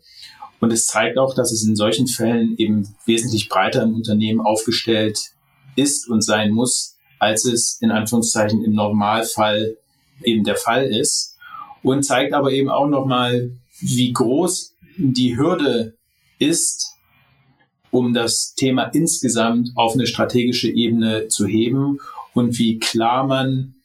Und 0.60 0.72
es 0.72 0.88
zeigt 0.88 1.18
auch, 1.18 1.34
dass 1.34 1.52
es 1.52 1.66
in 1.66 1.76
solchen 1.76 2.08
Fällen 2.08 2.56
eben 2.58 2.88
wesentlich 3.06 3.50
breiter 3.50 3.84
im 3.84 3.96
Unternehmen 3.96 4.40
aufgestellt 4.40 5.32
ist 5.76 6.08
und 6.08 6.22
sein 6.24 6.52
muss, 6.52 6.98
als 7.20 7.46
es 7.46 7.80
in 7.82 7.92
Anführungszeichen 7.92 8.64
im 8.64 8.74
Normalfall 8.74 9.78
eben 10.24 10.44
der 10.44 10.56
Fall 10.56 10.86
ist. 10.86 11.38
Und 11.84 12.04
zeigt 12.04 12.34
aber 12.34 12.52
eben 12.52 12.70
auch 12.70 12.88
nochmal, 12.88 13.52
wie 13.80 14.14
groß 14.14 14.76
die 14.98 15.36
Hürde 15.36 15.96
ist, 16.38 16.91
um 17.92 18.14
das 18.14 18.56
Thema 18.56 18.86
insgesamt 18.86 19.72
auf 19.76 19.94
eine 19.94 20.08
strategische 20.08 20.70
Ebene 20.70 21.28
zu 21.28 21.46
heben 21.46 22.00
und 22.34 22.58
wie 22.58 22.80
klar 22.80 23.28
man 23.28 23.76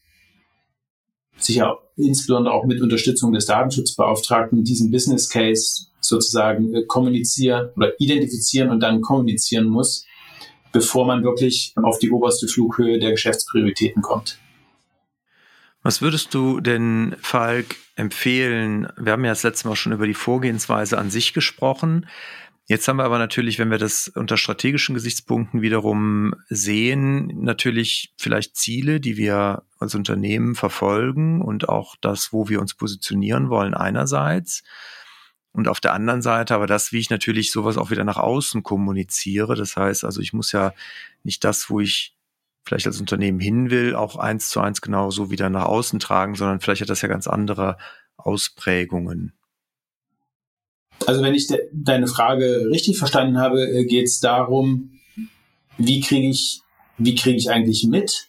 sicher 1.39 1.79
insbesondere 1.97 2.55
auch 2.55 2.65
mit 2.65 2.81
Unterstützung 2.81 3.33
des 3.33 3.47
Datenschutzbeauftragten 3.47 4.65
diesen 4.65 4.91
Business 4.91 5.29
Case 5.29 5.87
sozusagen 6.01 6.75
äh, 6.75 6.85
kommunizieren 6.85 7.71
oder 7.77 7.93
identifizieren 7.99 8.71
und 8.71 8.81
dann 8.81 9.01
kommunizieren 9.01 9.67
muss, 9.67 10.05
bevor 10.73 11.07
man 11.07 11.25
wirklich 11.25 11.73
auf 11.77 11.99
die 11.99 12.11
oberste 12.11 12.49
Flughöhe 12.49 12.99
der 12.99 13.13
Geschäftsprioritäten 13.13 14.03
kommt. 14.03 14.39
Was 15.83 16.03
würdest 16.03 16.35
du 16.35 16.61
denn, 16.61 17.15
Falk, 17.21 17.77
empfehlen? 17.95 18.89
Wir 18.99 19.13
haben 19.13 19.25
ja 19.25 19.31
das 19.31 19.45
letzte 19.45 19.69
Mal 19.69 19.77
schon 19.77 19.93
über 19.93 20.07
die 20.07 20.15
Vorgehensweise 20.15 20.99
an 20.99 21.11
sich 21.11 21.33
gesprochen. 21.33 22.07
Jetzt 22.69 22.89
haben 22.89 22.97
wir 22.97 23.05
aber 23.05 23.19
natürlich, 23.19 23.61
wenn 23.61 23.71
wir 23.71 23.79
das 23.79 24.09
unter 24.09 24.37
strategischen 24.37 24.97
Gesichtspunkten 24.97 25.63
wiederum 25.63 26.35
sehen, 26.49 27.29
natürlich 27.41 28.13
vielleicht 28.19 28.57
Ziele, 28.57 28.99
die 28.99 29.17
wir 29.17 29.63
als 29.79 29.95
Unternehmen 29.95 30.57
verfolgen 30.57 31.43
und 31.43 31.69
auch 31.69 31.95
das, 32.01 32.33
wo 32.33 32.49
wir 32.49 32.61
uns 32.61 32.75
positionieren 32.75 33.51
wollen 33.51 33.75
einerseits. 33.75 34.65
Und 35.53 35.69
auf 35.69 35.79
der 35.79 35.95
anderen 35.95 36.23
Seite 36.23 36.57
aber 36.57 36.67
das, 36.67 36.91
wie 36.91 36.99
ich 36.99 37.09
natürlich 37.09 37.53
sowas 37.53 37.79
auch 37.79 37.91
wieder 37.93 38.03
nach 38.03 38.19
außen 38.19 38.65
kommuniziere. 38.65 39.55
Das 39.55 39.77
heißt 39.77 40.05
also, 40.05 40.21
ich 40.21 40.33
muss 40.33 40.51
ja 40.51 40.73
nicht 41.23 41.45
das, 41.45 41.71
wo 41.71 41.79
ich 41.79 42.17
vielleicht 42.65 42.89
als 42.89 43.01
Unternehmen 43.01 43.39
hin 43.39 43.71
will, 43.71 43.95
auch 43.95 44.17
eins 44.17 44.49
zu 44.49 44.61
eins 44.61 44.81
genauso 44.81 45.31
wieder 45.31 45.51
nach 45.51 45.67
außen 45.67 46.01
tragen, 46.01 46.35
sondern 46.35 46.59
vielleicht 46.59 46.83
hat 46.83 46.91
das 46.91 47.01
ja 47.03 47.09
ganz 47.09 47.29
andere 47.29 47.79
Ausprägungen. 48.17 49.36
Also 51.05 51.23
wenn 51.23 51.35
ich 51.35 51.47
de 51.47 51.59
deine 51.73 52.07
Frage 52.07 52.69
richtig 52.71 52.99
verstanden 52.99 53.39
habe, 53.39 53.61
äh, 53.61 53.85
geht 53.85 54.07
es 54.07 54.21
darum, 54.21 54.99
wie 55.79 56.01
kriege 56.01 56.29
ich, 56.29 56.61
wie 56.99 57.15
kriege 57.15 57.37
ich 57.37 57.51
eigentlich 57.51 57.85
mit, 57.85 58.29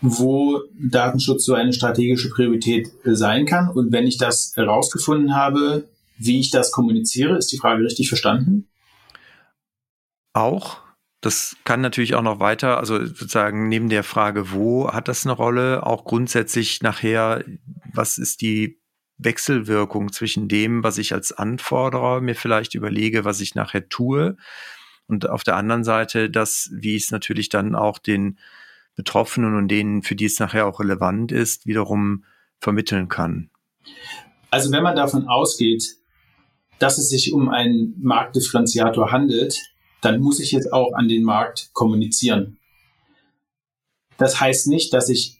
wo 0.00 0.60
Datenschutz 0.74 1.44
so 1.44 1.54
eine 1.54 1.72
strategische 1.72 2.30
Priorität 2.30 2.88
äh, 3.04 3.14
sein 3.14 3.46
kann. 3.46 3.68
Und 3.68 3.92
wenn 3.92 4.06
ich 4.06 4.18
das 4.18 4.52
herausgefunden 4.56 5.34
habe, 5.34 5.88
wie 6.18 6.40
ich 6.40 6.50
das 6.50 6.72
kommuniziere, 6.72 7.36
ist 7.36 7.52
die 7.52 7.58
Frage 7.58 7.84
richtig 7.84 8.08
verstanden? 8.08 8.68
Auch. 10.32 10.78
Das 11.20 11.56
kann 11.62 11.80
natürlich 11.80 12.16
auch 12.16 12.22
noch 12.22 12.40
weiter, 12.40 12.78
also 12.78 12.98
sozusagen 13.06 13.68
neben 13.68 13.88
der 13.88 14.02
Frage, 14.02 14.50
wo 14.50 14.90
hat 14.90 15.06
das 15.06 15.24
eine 15.24 15.34
Rolle, 15.34 15.86
auch 15.86 16.04
grundsätzlich 16.04 16.82
nachher, 16.82 17.44
was 17.92 18.18
ist 18.18 18.40
die 18.40 18.81
Wechselwirkung 19.24 20.12
zwischen 20.12 20.48
dem, 20.48 20.82
was 20.82 20.98
ich 20.98 21.12
als 21.12 21.32
Anforderer 21.32 22.20
mir 22.20 22.34
vielleicht 22.34 22.74
überlege, 22.74 23.24
was 23.24 23.40
ich 23.40 23.54
nachher 23.54 23.88
tue, 23.88 24.36
und 25.06 25.28
auf 25.28 25.44
der 25.44 25.56
anderen 25.56 25.84
Seite 25.84 26.30
das, 26.30 26.70
wie 26.72 26.96
es 26.96 27.10
natürlich 27.10 27.48
dann 27.48 27.74
auch 27.74 27.98
den 27.98 28.38
Betroffenen 28.94 29.56
und 29.56 29.68
denen, 29.68 30.02
für 30.02 30.14
die 30.14 30.26
es 30.26 30.38
nachher 30.38 30.66
auch 30.66 30.80
relevant 30.80 31.32
ist, 31.32 31.66
wiederum 31.66 32.24
vermitteln 32.60 33.08
kann. 33.08 33.50
Also 34.50 34.70
wenn 34.70 34.82
man 34.82 34.96
davon 34.96 35.28
ausgeht, 35.28 35.96
dass 36.78 36.98
es 36.98 37.08
sich 37.08 37.32
um 37.32 37.48
einen 37.48 37.94
Marktdifferenziator 38.00 39.12
handelt, 39.12 39.56
dann 40.00 40.20
muss 40.20 40.40
ich 40.40 40.52
jetzt 40.52 40.72
auch 40.72 40.92
an 40.94 41.08
den 41.08 41.24
Markt 41.24 41.70
kommunizieren. 41.72 42.58
Das 44.18 44.40
heißt 44.40 44.66
nicht, 44.68 44.92
dass 44.92 45.08
ich 45.08 45.38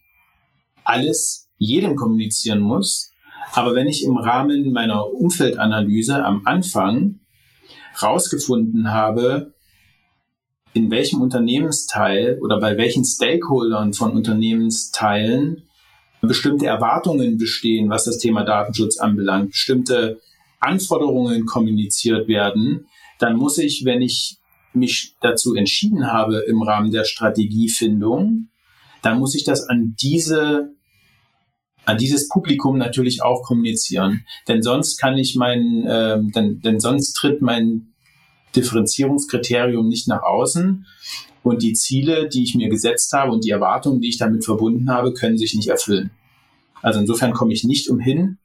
alles 0.84 1.48
jedem 1.58 1.96
kommunizieren 1.96 2.60
muss, 2.60 3.11
aber 3.52 3.74
wenn 3.74 3.86
ich 3.86 4.04
im 4.04 4.16
Rahmen 4.16 4.72
meiner 4.72 5.12
Umfeldanalyse 5.12 6.24
am 6.24 6.42
Anfang 6.46 7.20
rausgefunden 8.00 8.92
habe, 8.92 9.52
in 10.72 10.90
welchem 10.90 11.20
Unternehmensteil 11.20 12.38
oder 12.40 12.58
bei 12.58 12.78
welchen 12.78 13.04
Stakeholdern 13.04 13.92
von 13.92 14.12
Unternehmensteilen 14.12 15.64
bestimmte 16.22 16.66
Erwartungen 16.66 17.36
bestehen, 17.36 17.90
was 17.90 18.04
das 18.04 18.18
Thema 18.18 18.44
Datenschutz 18.44 18.98
anbelangt, 18.98 19.50
bestimmte 19.50 20.20
Anforderungen 20.60 21.44
kommuniziert 21.44 22.28
werden, 22.28 22.86
dann 23.18 23.36
muss 23.36 23.58
ich, 23.58 23.84
wenn 23.84 24.00
ich 24.00 24.38
mich 24.72 25.16
dazu 25.20 25.54
entschieden 25.54 26.10
habe 26.10 26.38
im 26.48 26.62
Rahmen 26.62 26.90
der 26.90 27.04
Strategiefindung, 27.04 28.48
dann 29.02 29.18
muss 29.18 29.34
ich 29.34 29.44
das 29.44 29.68
an 29.68 29.94
diese 30.00 30.70
an 31.84 31.98
dieses 31.98 32.28
Publikum 32.28 32.78
natürlich 32.78 33.22
auch 33.22 33.42
kommunizieren, 33.42 34.24
denn 34.48 34.62
sonst 34.62 34.98
kann 34.98 35.18
ich 35.18 35.34
mein, 35.36 35.84
äh, 35.86 36.18
denn, 36.34 36.60
denn 36.60 36.80
sonst 36.80 37.14
tritt 37.14 37.42
mein 37.42 37.92
Differenzierungskriterium 38.54 39.88
nicht 39.88 40.08
nach 40.08 40.22
außen 40.22 40.86
und 41.42 41.62
die 41.62 41.72
Ziele, 41.72 42.28
die 42.28 42.44
ich 42.44 42.54
mir 42.54 42.68
gesetzt 42.68 43.12
habe 43.12 43.32
und 43.32 43.44
die 43.44 43.50
Erwartungen, 43.50 44.00
die 44.00 44.08
ich 44.08 44.18
damit 44.18 44.44
verbunden 44.44 44.90
habe, 44.90 45.12
können 45.12 45.38
sich 45.38 45.54
nicht 45.54 45.68
erfüllen. 45.68 46.10
Also 46.82 47.00
insofern 47.00 47.32
komme 47.32 47.52
ich 47.52 47.64
nicht 47.64 47.88
umhin, 47.88 48.38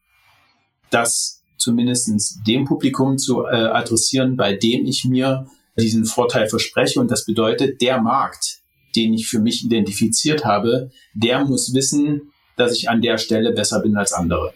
das 0.89 1.43
zumindest 1.57 2.39
dem 2.47 2.65
Publikum 2.65 3.17
zu 3.17 3.43
äh, 3.43 3.49
adressieren, 3.49 4.37
bei 4.37 4.55
dem 4.55 4.85
ich 4.85 5.05
mir 5.05 5.47
diesen 5.77 6.05
Vorteil 6.05 6.47
verspreche. 6.47 6.99
Und 6.99 7.11
das 7.11 7.25
bedeutet, 7.25 7.81
der 7.81 8.01
Markt, 8.01 8.59
den 8.95 9.13
ich 9.13 9.27
für 9.27 9.39
mich 9.39 9.63
identifiziert 9.65 10.45
habe, 10.45 10.91
der 11.13 11.45
muss 11.45 11.73
wissen, 11.73 12.31
dass 12.57 12.75
ich 12.75 12.89
an 12.89 13.01
der 13.01 13.17
Stelle 13.17 13.53
besser 13.53 13.81
bin 13.81 13.95
als 13.95 14.11
andere. 14.11 14.53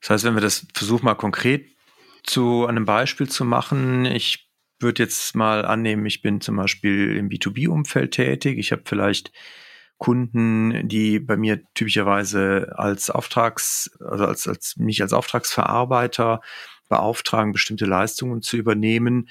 Das 0.00 0.10
heißt, 0.10 0.24
wenn 0.24 0.34
wir 0.34 0.40
das 0.40 0.66
versuchen 0.74 1.04
mal 1.04 1.14
konkret 1.14 1.66
zu 2.22 2.66
einem 2.66 2.84
Beispiel 2.84 3.28
zu 3.28 3.44
machen, 3.44 4.04
ich 4.04 4.48
würde 4.78 5.02
jetzt 5.02 5.34
mal 5.34 5.64
annehmen, 5.64 6.06
ich 6.06 6.22
bin 6.22 6.40
zum 6.40 6.56
Beispiel 6.56 7.16
im 7.16 7.28
B2B-Umfeld 7.28 8.12
tätig. 8.12 8.58
Ich 8.58 8.72
habe 8.72 8.82
vielleicht 8.84 9.32
Kunden, 9.98 10.88
die 10.88 11.20
bei 11.20 11.36
mir 11.36 11.62
typischerweise 11.74 12.72
als 12.76 13.10
Auftrags, 13.10 13.90
also 14.00 14.26
als, 14.26 14.48
als 14.48 14.76
mich 14.76 15.00
als 15.00 15.12
Auftragsverarbeiter 15.12 16.40
beauftragen, 16.88 17.52
bestimmte 17.52 17.86
Leistungen 17.86 18.42
zu 18.42 18.56
übernehmen 18.56 19.28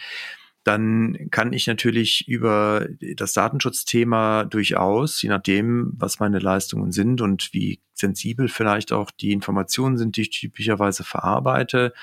dann 0.64 1.30
kann 1.32 1.54
ich 1.54 1.66
natürlich 1.66 2.28
über 2.28 2.88
das 3.16 3.34
Datenschutzthema 3.34 4.44
durchaus, 4.44 5.22
je 5.22 5.30
nachdem, 5.30 5.94
was 5.96 6.20
meine 6.20 6.40
Leistungen 6.40 6.92
sind 6.92 7.22
und 7.22 7.50
wie 7.54 7.82
sensibel 7.94 8.48
vielleicht 8.48 8.92
auch 8.92 9.10
die 9.10 9.32
Informationen 9.32 9.98
sind, 9.98 10.18
die 10.18 10.22
ich 10.22 10.30
typischerweise 10.30 11.04
verarbeite, 11.04 11.94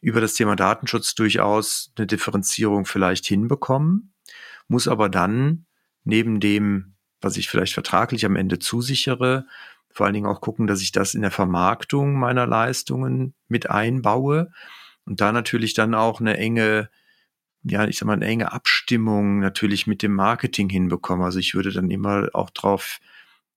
über 0.00 0.20
das 0.20 0.34
Thema 0.34 0.54
Datenschutz 0.54 1.14
durchaus 1.14 1.92
eine 1.96 2.06
Differenzierung 2.06 2.84
vielleicht 2.84 3.26
hinbekommen, 3.26 4.12
muss 4.68 4.86
aber 4.86 5.08
dann 5.08 5.64
neben 6.04 6.40
dem, 6.40 6.94
was 7.20 7.36
ich 7.36 7.48
vielleicht 7.48 7.74
vertraglich 7.74 8.24
am 8.24 8.36
Ende 8.36 8.58
zusichere, 8.58 9.46
vor 9.90 10.06
allen 10.06 10.14
Dingen 10.14 10.26
auch 10.26 10.40
gucken, 10.40 10.66
dass 10.66 10.82
ich 10.82 10.92
das 10.92 11.14
in 11.14 11.22
der 11.22 11.30
Vermarktung 11.30 12.14
meiner 12.14 12.46
Leistungen 12.46 13.34
mit 13.48 13.70
einbaue 13.70 14.52
und 15.04 15.20
da 15.20 15.32
natürlich 15.32 15.74
dann 15.74 15.94
auch 15.94 16.20
eine 16.20 16.36
enge 16.36 16.90
ja, 17.68 17.86
ich 17.86 17.98
sag 17.98 18.06
mal, 18.06 18.14
eine 18.14 18.26
enge 18.26 18.52
Abstimmung 18.52 19.38
natürlich 19.40 19.86
mit 19.86 20.02
dem 20.02 20.14
Marketing 20.14 20.68
hinbekommen. 20.68 21.24
Also 21.24 21.38
ich 21.38 21.54
würde 21.54 21.72
dann 21.72 21.90
immer 21.90 22.28
auch 22.32 22.50
drauf 22.50 22.98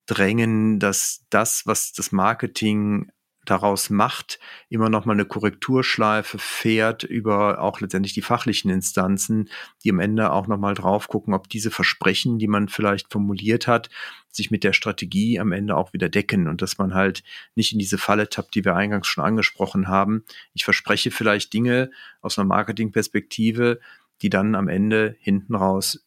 drängen, 0.05 0.79
dass 0.79 1.25
das, 1.29 1.65
was 1.65 1.93
das 1.93 2.11
Marketing 2.11 3.11
daraus 3.45 3.89
macht, 3.89 4.39
immer 4.69 4.89
noch 4.89 5.05
mal 5.05 5.13
eine 5.13 5.25
Korrekturschleife 5.25 6.37
fährt 6.37 7.03
über 7.03 7.59
auch 7.59 7.81
letztendlich 7.81 8.13
die 8.13 8.21
fachlichen 8.21 8.69
Instanzen, 8.69 9.49
die 9.83 9.89
am 9.89 9.99
Ende 9.99 10.31
auch 10.31 10.47
noch 10.47 10.59
mal 10.59 10.75
drauf 10.75 11.07
gucken, 11.07 11.33
ob 11.33 11.49
diese 11.49 11.71
Versprechen, 11.71 12.37
die 12.37 12.47
man 12.47 12.69
vielleicht 12.69 13.11
formuliert 13.11 13.67
hat, 13.67 13.89
sich 14.29 14.51
mit 14.51 14.63
der 14.63 14.73
Strategie 14.73 15.39
am 15.39 15.51
Ende 15.53 15.75
auch 15.75 15.91
wieder 15.91 16.07
decken 16.07 16.47
und 16.47 16.61
dass 16.61 16.77
man 16.77 16.93
halt 16.93 17.23
nicht 17.55 17.73
in 17.73 17.79
diese 17.79 17.97
Falle 17.97 18.29
tappt, 18.29 18.53
die 18.53 18.63
wir 18.63 18.75
eingangs 18.75 19.07
schon 19.07 19.23
angesprochen 19.23 19.87
haben. 19.87 20.23
Ich 20.53 20.63
verspreche 20.63 21.09
vielleicht 21.09 21.51
Dinge 21.53 21.89
aus 22.21 22.37
einer 22.37 22.47
Marketingperspektive, 22.47 23.79
die 24.21 24.29
dann 24.29 24.55
am 24.55 24.67
Ende 24.67 25.15
hinten 25.19 25.55
raus 25.55 26.05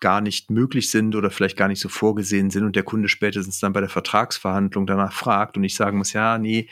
gar 0.00 0.20
nicht 0.20 0.50
möglich 0.50 0.90
sind 0.90 1.14
oder 1.14 1.30
vielleicht 1.30 1.56
gar 1.56 1.68
nicht 1.68 1.80
so 1.80 1.88
vorgesehen 1.88 2.50
sind 2.50 2.64
und 2.64 2.74
der 2.74 2.82
Kunde 2.82 3.08
spätestens 3.08 3.60
dann 3.60 3.72
bei 3.72 3.80
der 3.80 3.88
Vertragsverhandlung 3.88 4.86
danach 4.86 5.12
fragt 5.12 5.56
und 5.56 5.64
ich 5.64 5.76
sagen 5.76 5.98
muss, 5.98 6.12
ja, 6.12 6.38
nee, 6.38 6.68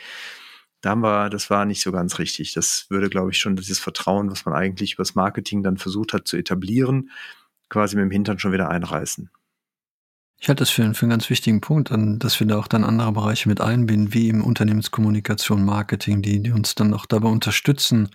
da 0.81 0.91
haben 0.91 1.01
wir, 1.01 1.29
das 1.29 1.49
war 1.49 1.65
nicht 1.65 1.81
so 1.81 1.91
ganz 1.91 2.19
richtig. 2.19 2.53
Das 2.53 2.87
würde, 2.89 3.09
glaube 3.09 3.31
ich, 3.31 3.37
schon 3.37 3.55
dieses 3.55 3.79
Vertrauen, 3.79 4.31
was 4.31 4.45
man 4.45 4.55
eigentlich 4.55 4.95
übers 4.95 5.15
Marketing 5.15 5.63
dann 5.63 5.77
versucht 5.77 6.13
hat 6.13 6.27
zu 6.27 6.37
etablieren, 6.37 7.11
quasi 7.69 7.95
mit 7.95 8.03
dem 8.03 8.11
Hintern 8.11 8.39
schon 8.39 8.51
wieder 8.51 8.69
einreißen. 8.69 9.29
Ich 10.39 10.49
halte 10.49 10.63
das 10.63 10.71
für, 10.71 10.83
einen, 10.83 10.95
für 10.95 11.03
einen 11.03 11.11
ganz 11.11 11.29
wichtigen 11.29 11.61
Punkt, 11.61 11.91
dass 11.91 12.39
wir 12.39 12.47
da 12.47 12.57
auch 12.57 12.67
dann 12.67 12.83
andere 12.83 13.11
Bereiche 13.11 13.47
mit 13.47 13.61
einbinden, 13.61 14.13
wie 14.13 14.27
im 14.27 14.43
Unternehmenskommunikation, 14.43 15.63
Marketing, 15.63 16.23
die, 16.23 16.41
die 16.41 16.51
uns 16.51 16.73
dann 16.73 16.95
auch 16.95 17.05
dabei 17.05 17.29
unterstützen, 17.29 18.09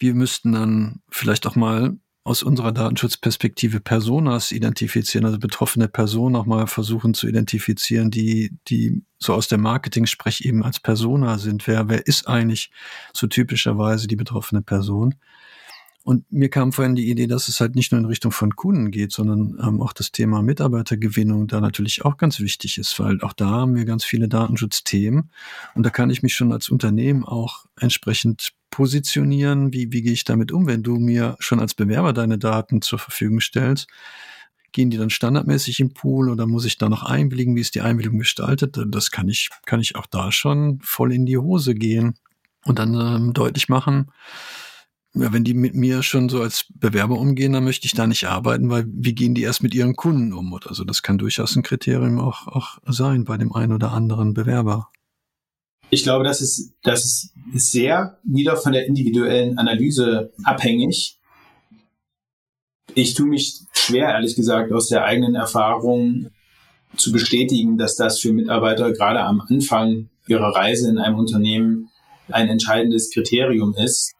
wir 0.00 0.14
müssten 0.14 0.52
dann 0.52 1.02
vielleicht 1.10 1.46
auch 1.46 1.56
mal 1.56 1.96
aus 2.24 2.42
unserer 2.42 2.72
Datenschutzperspektive 2.72 3.80
Personas 3.80 4.52
identifizieren, 4.52 5.24
also 5.24 5.38
betroffene 5.38 5.88
Personen 5.88 6.36
auch 6.36 6.46
mal 6.46 6.66
versuchen 6.66 7.14
zu 7.14 7.26
identifizieren, 7.28 8.10
die, 8.10 8.52
die 8.68 9.02
so 9.18 9.32
aus 9.34 9.48
der 9.48 9.58
Marketing-Sprech 9.58 10.44
eben 10.44 10.62
als 10.62 10.80
Persona 10.80 11.38
sind. 11.38 11.66
Wer, 11.66 11.88
wer 11.88 12.06
ist 12.06 12.28
eigentlich 12.28 12.70
so 13.14 13.26
typischerweise 13.26 14.06
die 14.06 14.16
betroffene 14.16 14.60
Person? 14.60 15.14
Und 16.10 16.32
mir 16.32 16.48
kam 16.48 16.72
vorhin 16.72 16.96
die 16.96 17.08
Idee, 17.08 17.28
dass 17.28 17.46
es 17.46 17.60
halt 17.60 17.76
nicht 17.76 17.92
nur 17.92 18.00
in 18.00 18.04
Richtung 18.04 18.32
von 18.32 18.56
Kunden 18.56 18.90
geht, 18.90 19.12
sondern 19.12 19.56
ähm, 19.64 19.80
auch 19.80 19.92
das 19.92 20.10
Thema 20.10 20.42
Mitarbeitergewinnung 20.42 21.46
da 21.46 21.60
natürlich 21.60 22.04
auch 22.04 22.16
ganz 22.16 22.40
wichtig 22.40 22.78
ist, 22.78 22.98
weil 22.98 23.20
auch 23.20 23.32
da 23.32 23.48
haben 23.48 23.76
wir 23.76 23.84
ganz 23.84 24.02
viele 24.02 24.26
Datenschutzthemen. 24.26 25.30
Und 25.76 25.86
da 25.86 25.90
kann 25.90 26.10
ich 26.10 26.24
mich 26.24 26.34
schon 26.34 26.50
als 26.50 26.68
Unternehmen 26.68 27.24
auch 27.24 27.66
entsprechend 27.78 28.54
positionieren. 28.70 29.72
Wie, 29.72 29.92
wie 29.92 30.02
gehe 30.02 30.12
ich 30.12 30.24
damit 30.24 30.50
um, 30.50 30.66
wenn 30.66 30.82
du 30.82 30.96
mir 30.96 31.36
schon 31.38 31.60
als 31.60 31.74
Bewerber 31.74 32.12
deine 32.12 32.38
Daten 32.38 32.82
zur 32.82 32.98
Verfügung 32.98 33.38
stellst? 33.38 33.86
Gehen 34.72 34.90
die 34.90 34.96
dann 34.96 35.10
standardmäßig 35.10 35.78
im 35.78 35.94
Pool 35.94 36.28
oder 36.28 36.48
muss 36.48 36.64
ich 36.64 36.76
da 36.76 36.88
noch 36.88 37.04
einwilligen? 37.04 37.54
Wie 37.54 37.60
ist 37.60 37.76
die 37.76 37.82
Einwilligung 37.82 38.18
gestaltet? 38.18 38.80
Das 38.88 39.12
kann 39.12 39.28
ich, 39.28 39.50
kann 39.64 39.78
ich 39.78 39.94
auch 39.94 40.06
da 40.06 40.32
schon 40.32 40.80
voll 40.82 41.12
in 41.12 41.24
die 41.24 41.38
Hose 41.38 41.76
gehen 41.76 42.14
und 42.64 42.80
dann 42.80 42.94
ähm, 42.94 43.32
deutlich 43.32 43.68
machen, 43.68 44.10
ja, 45.14 45.32
wenn 45.32 45.44
die 45.44 45.54
mit 45.54 45.74
mir 45.74 46.02
schon 46.02 46.28
so 46.28 46.40
als 46.40 46.66
Bewerber 46.72 47.18
umgehen, 47.18 47.52
dann 47.52 47.64
möchte 47.64 47.86
ich 47.86 47.92
da 47.92 48.06
nicht 48.06 48.28
arbeiten, 48.28 48.70
weil 48.70 48.84
wie 48.86 49.14
gehen 49.14 49.34
die 49.34 49.42
erst 49.42 49.62
mit 49.62 49.74
ihren 49.74 49.96
Kunden 49.96 50.32
um? 50.32 50.54
Also 50.64 50.84
das 50.84 51.02
kann 51.02 51.18
durchaus 51.18 51.56
ein 51.56 51.62
Kriterium 51.62 52.20
auch, 52.20 52.46
auch 52.46 52.78
sein 52.86 53.24
bei 53.24 53.36
dem 53.36 53.52
einen 53.52 53.72
oder 53.72 53.92
anderen 53.92 54.34
Bewerber. 54.34 54.88
Ich 55.90 56.04
glaube, 56.04 56.22
das 56.22 56.40
ist, 56.40 56.72
das 56.84 57.32
ist 57.52 57.72
sehr 57.72 58.18
wieder 58.22 58.56
von 58.56 58.72
der 58.72 58.86
individuellen 58.86 59.58
Analyse 59.58 60.32
abhängig. 60.44 61.18
Ich 62.94 63.14
tue 63.14 63.26
mich 63.26 63.60
schwer, 63.72 64.10
ehrlich 64.10 64.36
gesagt, 64.36 64.72
aus 64.72 64.88
der 64.88 65.04
eigenen 65.04 65.34
Erfahrung 65.34 66.30
zu 66.96 67.10
bestätigen, 67.10 67.76
dass 67.76 67.96
das 67.96 68.20
für 68.20 68.32
Mitarbeiter 68.32 68.92
gerade 68.92 69.20
am 69.20 69.40
Anfang 69.40 70.08
ihrer 70.28 70.54
Reise 70.54 70.88
in 70.88 70.98
einem 70.98 71.18
Unternehmen 71.18 71.88
ein 72.28 72.48
entscheidendes 72.48 73.10
Kriterium 73.10 73.74
ist. 73.74 74.14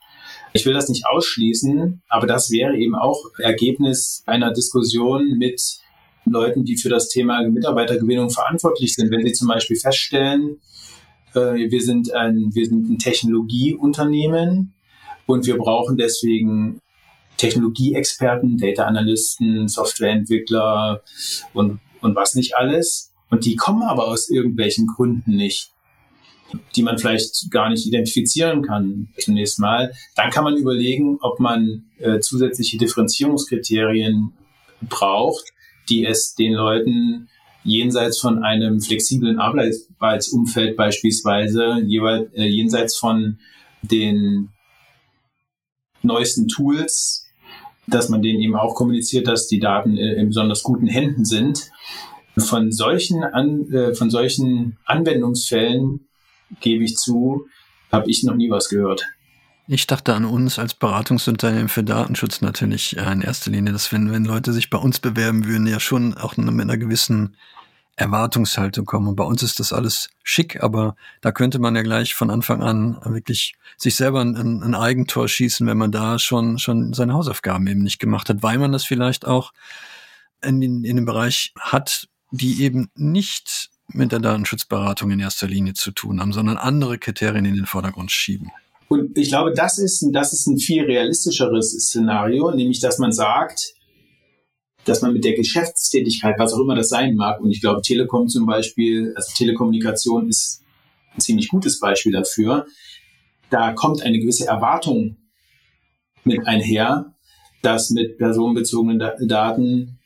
Ich 0.53 0.67
will 0.67 0.75
das 0.75 0.89
nicht 0.89 1.07
ausschließen, 1.07 2.03
aber 2.09 2.27
das 2.27 2.51
wäre 2.51 2.77
eben 2.77 2.95
auch 2.95 3.25
Ergebnis 3.39 4.23
einer 4.27 4.53
Diskussion 4.53 5.39
mit 5.39 5.79
Leuten, 6.25 6.65
die 6.65 6.77
für 6.77 6.89
das 6.89 7.09
Thema 7.09 7.47
Mitarbeitergewinnung 7.49 8.31
verantwortlich 8.31 8.95
sind. 8.95 9.11
Wenn 9.11 9.25
sie 9.25 9.33
zum 9.33 9.49
Beispiel 9.49 9.77
feststellen, 9.77 10.61
äh, 11.35 11.71
wir 11.71 11.83
sind 11.83 12.13
ein, 12.13 12.51
wir 12.53 12.67
sind 12.67 12.91
ein 12.91 12.99
Technologieunternehmen 12.99 14.75
und 15.27 15.47
wir 15.47 15.57
brauchen 15.57 15.97
deswegen 15.97 16.81
Technologieexperten, 17.37 18.59
Data 18.59 18.85
Analysten, 18.85 19.69
Softwareentwickler 19.69 21.03
und, 21.55 21.81
und 22.01 22.17
was 22.17 22.35
nicht 22.35 22.57
alles. 22.57 23.13
Und 23.31 23.45
die 23.45 23.57
kommen 23.57 23.83
aber 23.83 24.09
aus 24.09 24.29
irgendwelchen 24.29 24.87
Gründen 24.89 25.37
nicht 25.37 25.73
die 26.75 26.83
man 26.83 26.99
vielleicht 26.99 27.51
gar 27.51 27.69
nicht 27.69 27.87
identifizieren 27.87 28.63
kann 28.63 29.09
zunächst 29.19 29.59
mal. 29.59 29.93
Dann 30.17 30.31
kann 30.31 30.45
man 30.45 30.57
überlegen, 30.57 31.19
ob 31.21 31.41
man 31.41 31.85
äh, 31.99 32.21
zusätzliche 32.21 32.79
Differenzierungskriterien 32.79 34.33
braucht, 34.83 35.53
die 35.89 36.05
es 36.05 36.35
den 36.35 36.55
Leuten 36.55 37.29
jenseits 37.63 38.19
von 38.19 38.43
einem 38.43 38.81
flexiblen 38.81 39.39
Arbeitsumfeld 39.39 40.77
beispielsweise, 40.77 41.81
jeweils, 41.85 42.33
äh, 42.35 42.47
jenseits 42.47 42.97
von 42.97 43.39
den 43.83 44.51
neuesten 46.03 46.49
Tools, 46.49 47.27
dass 47.87 48.09
man 48.09 48.23
denen 48.23 48.41
eben 48.41 48.57
auch 48.57 48.75
kommuniziert, 48.75 49.27
dass 49.27 49.49
die 49.49 49.59
Daten 49.59 49.97
äh, 49.99 50.15
in 50.15 50.29
besonders 50.29 50.63
guten 50.63 50.87
Händen 50.87 51.25
sind. 51.25 51.71
Von 52.39 52.73
solchen, 52.73 53.23
an, 53.23 53.71
äh, 53.73 53.95
von 53.95 54.09
solchen 54.09 54.79
Anwendungsfällen 54.87 56.07
gebe 56.61 56.85
ich 56.85 56.97
zu, 56.97 57.47
habe 57.93 58.11
ich 58.11 58.23
noch 58.25 58.35
nie 58.35 58.51
was 58.51 58.69
gehört. 58.69 59.05
Ich 59.67 59.87
dachte 59.87 60.15
an 60.15 60.25
uns 60.25 60.59
als 60.59 60.75
Beratungsunternehmen 60.75 61.69
für 61.69 61.85
Datenschutz 61.85 62.41
natürlich 62.41 62.97
in 62.97 63.23
erster 63.23 63.53
Linie, 63.53 63.73
dass 63.73 63.93
wenn, 63.93 64.11
wenn 64.11 64.25
Leute 64.25 64.53
sich 64.53 64.69
bei 64.69 64.79
uns 64.79 64.99
bewerben 64.99 65.47
würden, 65.47 65.67
ja 65.67 65.79
schon 65.79 66.17
auch 66.17 66.37
mit 66.37 66.49
einer 66.49 66.77
gewissen 66.77 67.37
Erwartungshaltung 67.95 68.87
kommen. 68.87 69.09
Und 69.09 69.17
bei 69.17 69.25
uns 69.25 69.43
ist 69.43 69.61
das 69.61 69.73
alles 69.73 70.11
schick, 70.23 70.63
aber 70.63 70.97
da 71.21 71.33
könnte 71.33 71.59
man 71.59 71.77
ja 71.77 71.83
gleich 71.83 72.15
von 72.15 72.31
Anfang 72.31 72.63
an 72.63 72.99
wirklich 73.05 73.55
sich 73.77 73.95
selber 73.95 74.21
ein, 74.21 74.35
ein 74.37 74.75
Eigentor 74.75 75.29
schießen, 75.29 75.67
wenn 75.67 75.79
man 75.79 75.93
da 75.93 76.19
schon, 76.19 76.59
schon 76.59 76.93
seine 76.95 77.13
Hausaufgaben 77.13 77.67
eben 77.67 77.83
nicht 77.83 77.99
gemacht 77.99 78.29
hat, 78.29 78.43
weil 78.43 78.59
man 78.59 78.73
das 78.73 78.85
vielleicht 78.85 79.27
auch 79.27 79.53
in, 80.43 80.63
in, 80.63 80.85
in 80.85 80.97
dem 80.97 81.05
Bereich 81.05 81.53
hat, 81.59 82.09
die 82.31 82.63
eben 82.63 82.91
nicht 82.95 83.71
mit 83.93 84.13
der 84.13 84.21
Datenschutzberatung 84.21 85.11
in 85.11 85.21
erster 85.21 85.47
Linie 85.47 85.75
zu 85.75 85.91
tun 85.91 86.21
haben, 86.21 86.33
sondern 86.33 86.57
andere 86.57 86.99
Kriterien 86.99 87.45
in 87.45 87.55
den 87.55 87.67
Vordergrund 87.67 88.11
schieben. 88.11 88.51
Und 88.89 89.17
ich 89.17 89.29
glaube, 89.29 89.53
das 89.55 89.79
ist, 89.79 90.05
das 90.13 90.33
ist 90.33 90.47
ein 90.49 90.59
viel 90.59 90.83
realistischeres 90.85 91.71
Szenario, 91.71 92.51
nämlich 92.51 92.81
dass 92.81 92.99
man 92.99 93.13
sagt, 93.13 93.75
dass 94.85 95.03
man 95.03 95.13
mit 95.13 95.25
der 95.25 95.35
Geschäftstätigkeit, 95.35 96.35
was 96.39 96.53
auch 96.53 96.61
immer 96.61 96.75
das 96.75 96.89
sein 96.89 97.15
mag, 97.15 97.41
und 97.41 97.51
ich 97.51 97.61
glaube, 97.61 97.83
Telekom 97.83 98.29
zum 98.29 98.47
Beispiel, 98.47 99.13
also 99.15 99.33
Telekommunikation 99.37 100.29
ist 100.29 100.63
ein 101.15 101.21
ziemlich 101.21 101.49
gutes 101.49 101.79
Beispiel 101.79 102.13
dafür, 102.13 102.67
da 103.51 103.73
kommt 103.73 104.03
eine 104.03 104.19
gewisse 104.19 104.47
Erwartung 104.47 105.19
mit 106.25 106.47
einher, 106.47 107.15
dass 107.63 107.91
mit 107.91 108.19
personenbezogenen 108.19 108.99
Daten 109.29 110.00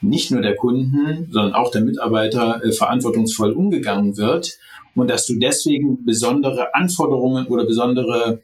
nicht 0.00 0.30
nur 0.30 0.42
der 0.42 0.56
Kunden, 0.56 1.28
sondern 1.30 1.54
auch 1.54 1.70
der 1.70 1.82
Mitarbeiter 1.82 2.62
äh, 2.64 2.72
verantwortungsvoll 2.72 3.52
umgegangen 3.52 4.16
wird 4.16 4.58
und 4.94 5.08
dass 5.08 5.26
du 5.26 5.38
deswegen 5.38 6.04
besondere 6.04 6.74
Anforderungen 6.74 7.46
oder 7.46 7.64
besondere, 7.64 8.40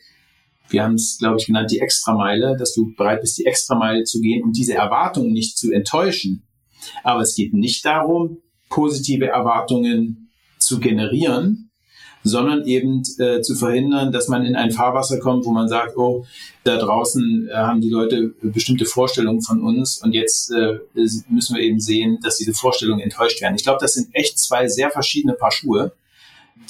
wir 0.68 0.82
haben 0.82 0.94
es, 0.94 1.18
glaube 1.18 1.38
ich, 1.38 1.46
genannt, 1.46 1.70
die 1.70 1.80
Extrameile, 1.80 2.56
dass 2.58 2.74
du 2.74 2.94
bereit 2.94 3.20
bist, 3.20 3.38
die 3.38 3.46
Extrameile 3.46 4.04
zu 4.04 4.20
gehen 4.20 4.42
und 4.42 4.56
diese 4.56 4.74
Erwartungen 4.74 5.32
nicht 5.32 5.58
zu 5.58 5.72
enttäuschen. 5.72 6.42
Aber 7.02 7.22
es 7.22 7.34
geht 7.34 7.52
nicht 7.52 7.84
darum, 7.84 8.38
positive 8.68 9.26
Erwartungen 9.26 10.30
zu 10.58 10.78
generieren, 10.78 11.70
sondern 12.26 12.64
eben 12.66 13.02
äh, 13.18 13.40
zu 13.40 13.54
verhindern, 13.54 14.12
dass 14.12 14.28
man 14.28 14.44
in 14.44 14.56
ein 14.56 14.70
Fahrwasser 14.70 15.18
kommt, 15.18 15.44
wo 15.44 15.52
man 15.52 15.68
sagt, 15.68 15.96
oh, 15.96 16.24
da 16.64 16.76
draußen 16.76 17.48
äh, 17.50 17.54
haben 17.54 17.80
die 17.80 17.90
Leute 17.90 18.34
bestimmte 18.42 18.84
Vorstellungen 18.84 19.42
von 19.42 19.62
uns 19.62 20.02
und 20.02 20.12
jetzt 20.12 20.50
äh, 20.50 20.78
müssen 21.28 21.56
wir 21.56 21.62
eben 21.62 21.80
sehen, 21.80 22.18
dass 22.22 22.36
diese 22.36 22.54
Vorstellungen 22.54 23.00
enttäuscht 23.00 23.40
werden. 23.40 23.54
Ich 23.54 23.62
glaube, 23.62 23.78
das 23.80 23.94
sind 23.94 24.08
echt 24.12 24.38
zwei 24.38 24.68
sehr 24.68 24.90
verschiedene 24.90 25.34
Paar 25.34 25.52
Schuhe, 25.52 25.92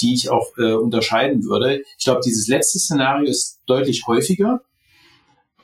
die 0.00 0.14
ich 0.14 0.30
auch 0.30 0.56
äh, 0.58 0.72
unterscheiden 0.72 1.44
würde. 1.44 1.82
Ich 1.98 2.04
glaube, 2.04 2.20
dieses 2.24 2.48
letzte 2.48 2.78
Szenario 2.78 3.28
ist 3.28 3.60
deutlich 3.66 4.06
häufiger, 4.06 4.60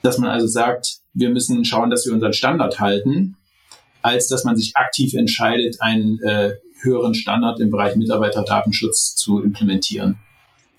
dass 0.02 0.18
man 0.18 0.30
also 0.30 0.46
sagt, 0.46 0.98
wir 1.14 1.30
müssen 1.30 1.64
schauen, 1.64 1.90
dass 1.90 2.06
wir 2.06 2.14
unseren 2.14 2.32
Standard 2.32 2.80
halten, 2.80 3.36
als 4.00 4.28
dass 4.28 4.44
man 4.44 4.56
sich 4.56 4.76
aktiv 4.76 5.14
entscheidet, 5.14 5.76
einen 5.80 6.18
äh, 6.20 6.54
höheren 6.82 7.14
Standard 7.14 7.60
im 7.60 7.70
Bereich 7.70 7.96
Mitarbeiterdatenschutz 7.96 9.14
zu 9.14 9.42
implementieren. 9.42 10.18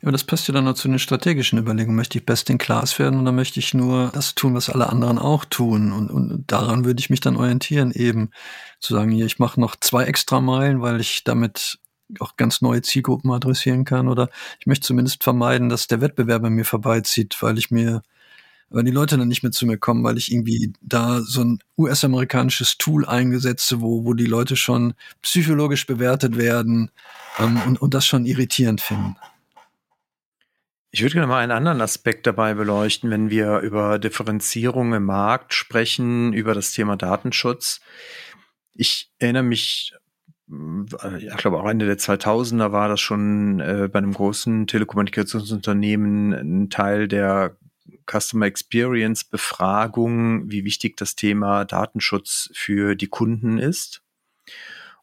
Aber 0.04 0.12
das 0.12 0.26
passt 0.26 0.50
ja 0.50 0.54
dann 0.54 0.66
noch 0.66 0.74
zu 0.74 0.90
den 0.90 1.00
strategischen 1.00 1.58
Überlegungen. 1.58 1.96
Möchte 1.96 2.18
ich 2.18 2.26
best 2.26 2.50
in 2.50 2.58
class 2.58 3.00
werden 3.00 3.22
oder 3.22 3.32
möchte 3.32 3.62
ich 3.62 3.74
nur 3.74 4.12
das 4.14 4.36
tun, 4.36 4.54
was 4.54 4.70
alle 4.70 4.90
anderen 4.90 5.18
auch 5.18 5.46
tun? 5.46 5.94
Und, 5.94 6.12
und 6.12 6.44
daran 6.48 6.84
würde 6.84 7.00
ich 7.00 7.10
mich 7.10 7.22
dann 7.22 7.38
orientieren, 7.38 7.92
eben 7.94 8.30
zu 8.82 8.94
sagen, 8.94 9.12
hier, 9.12 9.26
ich 9.26 9.40
mache 9.40 9.62
noch 9.62 9.78
zwei 9.80 10.04
extra 10.04 10.42
Meilen, 10.42 10.82
weil 10.82 11.00
ich 11.00 11.24
damit 11.24 11.80
auch 12.20 12.36
ganz 12.36 12.62
neue 12.62 12.82
Zielgruppen 12.82 13.32
adressieren 13.32 13.86
kann. 13.86 14.10
Oder 14.10 14.30
ich 14.60 14.68
möchte 14.68 14.86
zumindest 14.86 15.24
vermeiden, 15.24 15.70
dass 15.70 15.88
der 15.88 16.02
Wettbewerber 16.02 16.50
mir 16.50 16.66
vorbeizieht, 16.66 17.38
weil 17.42 17.58
ich 17.58 17.72
mir 17.72 18.02
weil 18.74 18.84
die 18.84 18.92
Leute 18.92 19.18
dann 19.18 19.28
nicht 19.28 19.44
mehr 19.44 19.52
zu 19.52 19.68
mir 19.68 19.78
kommen, 19.78 20.04
weil 20.04 20.18
ich 20.18 20.32
irgendwie 20.32 20.74
da 20.82 21.22
so 21.22 21.42
ein 21.44 21.60
US-amerikanisches 21.78 22.80
Tool 22.80 23.06
eingesetze, 23.06 23.82
wo, 23.82 24.04
wo 24.04 24.14
die 24.16 24.26
Leute 24.26 24.56
schon 24.56 24.96
psychologisch 25.22 25.86
bewertet 25.86 26.38
werden 26.38 26.90
ähm, 27.38 27.62
und, 27.68 27.82
und 27.82 27.94
das 27.94 28.06
schon 28.06 28.26
irritierend 28.26 28.82
finden. 28.82 29.16
Ich 30.90 31.04
würde 31.04 31.14
gerne 31.14 31.28
mal 31.28 31.40
einen 31.40 31.52
anderen 31.52 31.82
Aspekt 31.82 32.26
dabei 32.26 32.56
beleuchten, 32.56 33.12
wenn 33.12 33.30
wir 33.30 33.60
über 33.60 34.00
Differenzierung 34.00 34.94
im 34.94 35.06
Markt 35.06 35.54
sprechen, 35.54 36.34
über 36.34 36.56
das 36.56 36.72
Thema 36.72 36.98
Datenschutz. 36.98 37.80
Ich 38.74 39.12
erinnere 39.20 39.44
mich, 39.44 39.94
äh, 40.52 41.28
ich 41.28 41.38
glaube 41.38 41.60
auch 41.60 41.70
Ende 41.70 41.86
der 41.86 42.00
2000er 42.00 42.72
war 42.72 42.90
das 42.90 43.02
schon 43.02 43.60
äh, 43.60 43.88
bei 43.92 44.00
einem 44.00 44.14
großen 44.14 44.66
Telekommunikationsunternehmen 44.66 46.34
ein 46.34 46.70
Teil 46.72 47.08
der 47.08 47.56
Customer 48.10 48.46
Experience 48.46 49.24
Befragung, 49.24 50.50
wie 50.50 50.66
wichtig 50.66 50.98
das 50.98 51.16
Thema 51.16 51.66
Datenschutz 51.66 52.50
für 52.54 52.96
die 52.96 53.08
Kunden 53.08 53.58
ist. 53.58 54.02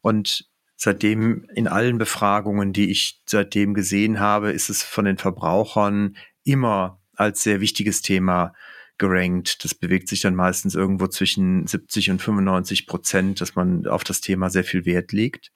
Und 0.00 0.48
seitdem 0.76 1.46
in 1.54 1.68
allen 1.68 1.98
Befragungen, 1.98 2.72
die 2.72 2.90
ich 2.90 3.20
seitdem 3.26 3.74
gesehen 3.74 4.20
habe, 4.20 4.52
ist 4.52 4.70
es 4.70 4.82
von 4.82 5.04
den 5.04 5.18
Verbrauchern 5.18 6.16
immer 6.44 7.00
als 7.14 7.42
sehr 7.42 7.60
wichtiges 7.60 8.02
Thema 8.02 8.54
gerankt. 8.96 9.64
Das 9.64 9.74
bewegt 9.74 10.08
sich 10.08 10.20
dann 10.20 10.34
meistens 10.34 10.74
irgendwo 10.74 11.06
zwischen 11.06 11.66
70 11.66 12.10
und 12.10 12.22
95 12.22 12.86
Prozent, 12.86 13.40
dass 13.40 13.54
man 13.56 13.86
auf 13.86 14.04
das 14.04 14.20
Thema 14.20 14.50
sehr 14.50 14.64
viel 14.64 14.86
Wert 14.86 15.12
legt. 15.12 15.52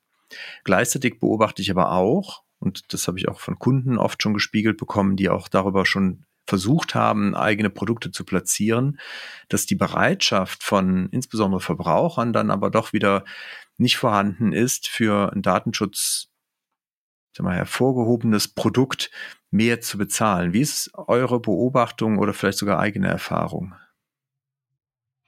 Gleichzeitig 0.65 1.21
beobachte 1.21 1.63
ich 1.63 1.71
aber 1.71 1.93
auch, 1.93 2.43
und 2.59 2.93
das 2.93 3.07
habe 3.07 3.19
ich 3.19 3.29
auch 3.29 3.41
von 3.41 3.59
Kunden 3.59 3.99
oft 3.99 4.23
schon 4.23 4.35
gespiegelt 4.35 4.79
bekommen, 4.79 5.17
die 5.17 5.29
auch 5.29 5.49
darüber 5.49 5.87
schon 5.87 6.25
versucht 6.47 6.95
haben, 6.95 7.35
eigene 7.35 7.71
Produkte 7.71 8.11
zu 8.11 8.25
platzieren, 8.25 8.99
dass 9.49 9.67
die 9.67 9.75
Bereitschaft 9.75 10.63
von 10.63 11.09
insbesondere 11.11 11.61
Verbrauchern 11.61 12.33
dann 12.33 12.51
aber 12.51 12.71
doch 12.71 12.93
wieder 12.93 13.25
nicht 13.77 13.97
vorhanden 13.97 14.53
ist, 14.53 14.89
für 14.89 15.33
ein 15.33 15.43
Datenschutz 15.43 16.29
mal, 17.43 17.57
hervorgehobenes 17.57 18.49
Produkt 18.49 19.11
mehr 19.51 19.81
zu 19.81 19.99
bezahlen. 19.99 20.53
Wie 20.53 20.61
ist 20.61 20.91
eure 20.95 21.41
Beobachtung 21.41 22.19
oder 22.19 22.33
vielleicht 22.33 22.59
sogar 22.59 22.79
eigene 22.79 23.09
Erfahrung? 23.09 23.75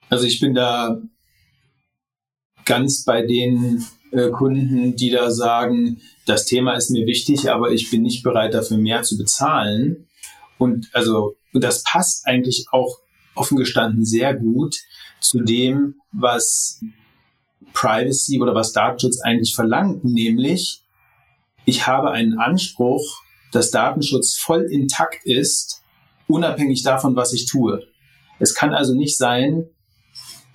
Also 0.09 0.25
ich 0.25 0.39
bin 0.39 0.53
da 0.53 1.01
ganz 2.63 3.03
bei 3.03 3.25
den 3.25 3.85
äh, 4.11 4.29
Kunden, 4.29 4.95
die 4.95 5.09
da 5.09 5.31
sagen, 5.31 6.01
das 6.25 6.45
Thema 6.45 6.75
ist 6.75 6.91
mir 6.91 7.05
wichtig, 7.05 7.51
aber 7.51 7.71
ich 7.71 7.89
bin 7.89 8.03
nicht 8.03 8.23
bereit 8.23 8.53
dafür 8.53 8.77
mehr 8.77 9.03
zu 9.03 9.17
bezahlen. 9.17 10.07
Und 10.57 10.89
also, 10.93 11.35
das 11.53 11.83
passt 11.83 12.25
eigentlich 12.27 12.67
auch 12.71 12.99
offen 13.35 13.57
gestanden 13.57 14.05
sehr 14.05 14.33
gut 14.33 14.75
zu 15.19 15.41
dem, 15.41 15.95
was 16.11 16.81
Privacy 17.73 18.39
oder 18.41 18.55
was 18.55 18.73
Datenschutz 18.73 19.21
eigentlich 19.21 19.53
verlangt, 19.55 20.03
nämlich 20.03 20.83
ich 21.65 21.85
habe 21.85 22.11
einen 22.11 22.39
Anspruch, 22.39 23.21
dass 23.51 23.71
Datenschutz 23.71 24.35
voll 24.35 24.63
intakt 24.71 25.25
ist, 25.25 25.83
unabhängig 26.27 26.81
davon, 26.83 27.15
was 27.15 27.33
ich 27.33 27.45
tue. 27.45 27.85
Es 28.39 28.55
kann 28.55 28.73
also 28.73 28.95
nicht 28.95 29.17
sein, 29.17 29.65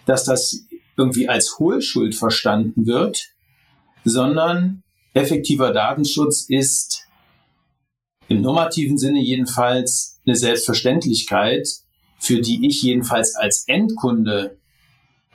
dass 0.07 0.25
das 0.25 0.65
irgendwie 0.97 1.29
als 1.29 1.59
Hohlschuld 1.59 2.15
verstanden 2.15 2.87
wird, 2.87 3.29
sondern 4.05 4.83
effektiver 5.15 5.73
Datenschutz 5.73 6.47
ist 6.49 7.02
im 8.33 8.41
normativen 8.41 8.97
Sinne 8.97 9.21
jedenfalls 9.21 10.21
eine 10.25 10.37
Selbstverständlichkeit, 10.37 11.69
für 12.19 12.41
die 12.41 12.67
ich 12.67 12.83
jedenfalls 12.83 13.37
als 13.37 13.65
Endkunde 13.67 14.57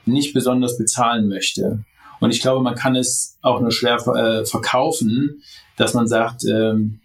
nicht 0.04 0.34
besonders 0.34 0.76
bezahlen 0.78 1.28
möchte. 1.28 1.84
Und 2.20 2.32
ich 2.32 2.40
glaube, 2.40 2.62
man 2.62 2.74
kann 2.74 2.96
es 2.96 3.38
auch 3.40 3.60
nur 3.60 3.70
schwer 3.70 3.96
äh, 3.96 4.44
verkaufen, 4.44 5.42
dass 5.76 5.94
man 5.94 6.08
sagt, 6.08 6.44
ähm, 6.44 7.00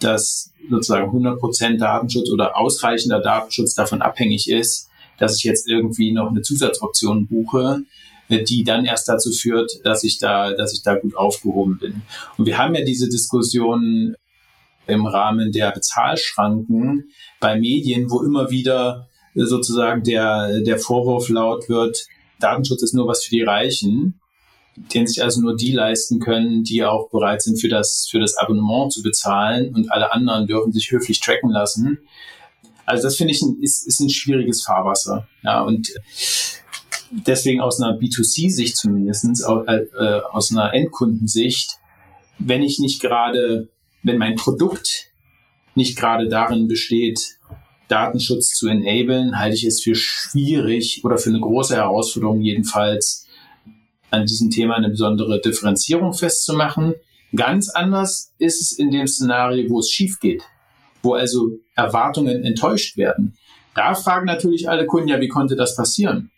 dass 0.00 0.52
sozusagen 0.68 1.10
100% 1.10 1.78
Datenschutz 1.78 2.28
oder 2.30 2.58
ausreichender 2.58 3.20
Datenschutz 3.20 3.74
davon 3.74 4.02
abhängig 4.02 4.50
ist, 4.50 4.90
dass 5.18 5.38
ich 5.38 5.44
jetzt 5.44 5.66
irgendwie 5.66 6.12
noch 6.12 6.28
eine 6.30 6.42
Zusatzoption 6.42 7.26
buche, 7.26 7.82
äh, 8.28 8.42
die 8.42 8.64
dann 8.64 8.84
erst 8.84 9.08
dazu 9.08 9.30
führt, 9.30 9.80
dass 9.84 10.04
ich 10.04 10.18
da, 10.18 10.52
dass 10.52 10.74
ich 10.74 10.82
da 10.82 10.96
gut 10.96 11.16
aufgehoben 11.16 11.78
bin. 11.78 12.02
Und 12.36 12.44
wir 12.44 12.58
haben 12.58 12.74
ja 12.74 12.84
diese 12.84 13.08
Diskussion 13.08 14.14
im 14.86 15.06
Rahmen 15.06 15.52
der 15.52 15.70
Bezahlschranken 15.70 17.10
bei 17.40 17.58
Medien, 17.58 18.10
wo 18.10 18.22
immer 18.22 18.50
wieder 18.50 19.08
sozusagen 19.34 20.02
der, 20.02 20.60
der 20.60 20.78
Vorwurf 20.78 21.28
laut 21.28 21.68
wird, 21.68 22.06
Datenschutz 22.40 22.82
ist 22.82 22.94
nur 22.94 23.06
was 23.06 23.24
für 23.24 23.30
die 23.30 23.42
Reichen, 23.42 24.20
den 24.76 25.06
sich 25.06 25.22
also 25.22 25.40
nur 25.40 25.56
die 25.56 25.72
leisten 25.72 26.18
können, 26.18 26.64
die 26.64 26.84
auch 26.84 27.10
bereit 27.10 27.42
sind, 27.42 27.60
für 27.60 27.68
das, 27.68 28.08
für 28.10 28.18
das 28.18 28.36
Abonnement 28.36 28.92
zu 28.92 29.02
bezahlen 29.02 29.74
und 29.74 29.92
alle 29.92 30.12
anderen 30.12 30.46
dürfen 30.46 30.72
sich 30.72 30.90
höflich 30.90 31.20
tracken 31.20 31.50
lassen. 31.50 31.98
Also 32.84 33.04
das 33.04 33.16
finde 33.16 33.32
ich 33.32 33.42
ein, 33.42 33.58
ist, 33.60 33.86
ist 33.86 34.00
ein 34.00 34.10
schwieriges 34.10 34.62
Fahrwasser. 34.64 35.28
Ja, 35.42 35.62
und 35.62 35.92
deswegen 37.10 37.60
aus 37.60 37.80
einer 37.80 37.98
B2C-Sicht 37.98 38.76
zumindest, 38.76 39.24
äh, 39.46 40.20
aus 40.32 40.50
einer 40.50 40.74
Endkundensicht, 40.74 41.78
wenn 42.38 42.62
ich 42.62 42.78
nicht 42.78 43.00
gerade, 43.00 43.68
wenn 44.02 44.18
mein 44.18 44.36
Produkt 44.36 45.10
nicht 45.74 45.96
gerade 45.96 46.28
darin 46.28 46.68
besteht, 46.68 47.38
Datenschutz 47.88 48.54
zu 48.54 48.68
enablen, 48.68 49.38
halte 49.38 49.56
ich 49.56 49.64
es 49.64 49.82
für 49.82 49.94
schwierig 49.94 51.02
oder 51.04 51.18
für 51.18 51.30
eine 51.30 51.40
große 51.40 51.76
Herausforderung 51.76 52.40
jedenfalls, 52.40 53.26
an 54.10 54.26
diesem 54.26 54.50
Thema 54.50 54.76
eine 54.76 54.90
besondere 54.90 55.40
Differenzierung 55.40 56.12
festzumachen. 56.12 56.94
Ganz 57.34 57.70
anders 57.70 58.34
ist 58.38 58.60
es 58.60 58.78
in 58.78 58.90
dem 58.90 59.06
Szenario, 59.06 59.70
wo 59.70 59.80
es 59.80 59.90
schief 59.90 60.20
geht, 60.20 60.42
wo 61.02 61.14
also 61.14 61.52
Erwartungen 61.74 62.44
enttäuscht 62.44 62.98
werden. 62.98 63.36
Da 63.74 63.94
fragen 63.94 64.26
natürlich 64.26 64.68
alle 64.68 64.84
Kunden, 64.84 65.08
ja, 65.08 65.20
wie 65.20 65.28
konnte 65.28 65.56
das 65.56 65.76
passieren? 65.76 66.30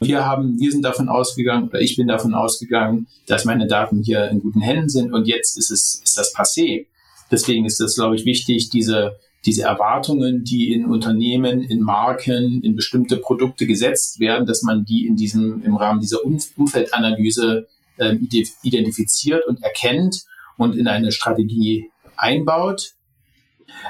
Wir 0.00 0.24
haben, 0.24 0.58
wir 0.60 0.70
sind 0.70 0.82
davon 0.82 1.08
ausgegangen, 1.08 1.68
oder 1.68 1.80
ich 1.80 1.96
bin 1.96 2.08
davon 2.08 2.34
ausgegangen, 2.34 3.06
dass 3.26 3.44
meine 3.44 3.66
Daten 3.66 4.02
hier 4.02 4.28
in 4.28 4.40
guten 4.40 4.60
Händen 4.60 4.88
sind 4.88 5.12
und 5.12 5.26
jetzt 5.26 5.56
ist 5.56 5.70
es, 5.70 6.02
ist 6.04 6.18
das 6.18 6.34
passé. 6.34 6.86
Deswegen 7.30 7.64
ist 7.64 7.80
es, 7.80 7.96
glaube 7.96 8.16
ich, 8.16 8.24
wichtig, 8.24 8.68
diese 8.70 9.16
diese 9.46 9.62
Erwartungen, 9.62 10.42
die 10.42 10.72
in 10.72 10.86
Unternehmen, 10.86 11.62
in 11.62 11.80
Marken, 11.80 12.60
in 12.62 12.74
bestimmte 12.74 13.16
Produkte 13.16 13.66
gesetzt 13.66 14.18
werden, 14.18 14.44
dass 14.44 14.62
man 14.62 14.84
die 14.84 15.06
in 15.06 15.16
diesem, 15.16 15.62
im 15.62 15.76
Rahmen 15.76 16.00
dieser 16.00 16.24
Umfeldanalyse 16.24 17.68
äh, 17.96 18.16
identifiziert 18.62 19.46
und 19.46 19.62
erkennt 19.62 20.24
und 20.56 20.76
in 20.76 20.88
eine 20.88 21.12
Strategie 21.12 21.90
einbaut. 22.16 22.92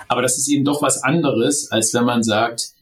Aber 0.09 0.21
das 0.21 0.37
ist 0.37 0.49
eben 0.49 0.65
doch 0.65 0.83
was 0.83 1.03
anderes, 1.03 1.71
als 1.73 1.95
wenn 1.95 2.05
man 2.05 2.23
sagt, 2.23 2.73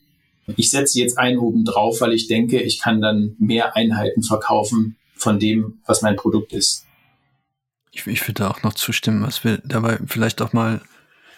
ich 0.57 0.71
setze 0.71 0.99
jetzt 0.99 1.19
einen 1.19 1.39
oben 1.39 1.65
drauf, 1.65 2.01
weil 2.01 2.13
ich 2.13 2.27
denke, 2.27 2.61
ich 2.61 2.81
kann 2.81 3.01
dann 3.01 3.37
mehr 3.39 3.77
Einheiten 3.77 4.23
verkaufen 4.23 4.97
von 5.15 5.39
dem, 5.39 5.79
was 5.87 6.03
mein 6.03 6.17
Produkt 6.17 6.53
ist. 6.53 6.85
Ich, 7.93 8.07
ich 8.07 8.23
würde 8.23 8.43
da 8.43 8.51
auch 8.51 8.63
noch 8.63 8.75
zustimmen, 8.75 9.23
was 9.23 9.45
wir 9.45 9.59
dabei 9.65 9.99
vielleicht 10.07 10.43
auch 10.43 10.53
mal 10.53 10.81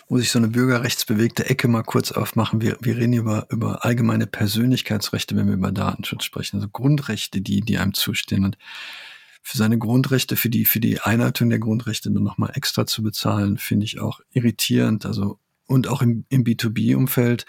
muss 0.09 0.23
ich 0.23 0.31
so 0.31 0.38
eine 0.38 0.49
bürgerrechtsbewegte 0.49 1.51
Ecke 1.51 1.66
mal 1.66 1.83
kurz 1.83 2.12
aufmachen. 2.12 2.61
Wir, 2.61 2.77
wir 2.81 2.97
reden 2.97 3.14
über, 3.14 3.47
über 3.51 3.85
allgemeine 3.85 4.27
Persönlichkeitsrechte, 4.27 5.35
wenn 5.35 5.49
wir 5.49 5.55
über 5.55 5.73
Datenschutz 5.73 6.25
sprechen, 6.25 6.57
also 6.57 6.69
Grundrechte, 6.69 7.40
die, 7.40 7.61
die 7.61 7.79
einem 7.79 7.92
zustehen. 7.92 8.45
Und 8.45 8.57
für 9.42 9.59
seine 9.59 9.79
Grundrechte, 9.79 10.37
für 10.37 10.49
die, 10.49 10.64
für 10.64 10.81
die 10.81 11.01
Einhaltung 11.01 11.51
der 11.51 11.59
Grundrechte 11.59 12.11
dann 12.12 12.23
nochmal 12.23 12.53
extra 12.55 12.87
zu 12.87 13.03
bezahlen, 13.03 13.59
finde 13.59 13.85
ich 13.85 13.99
auch 13.99 14.21
irritierend. 14.33 15.07
Also, 15.07 15.40
und 15.66 15.88
auch 15.88 16.03
im, 16.03 16.25
im 16.29 16.45
B2B-Umfeld 16.45 17.45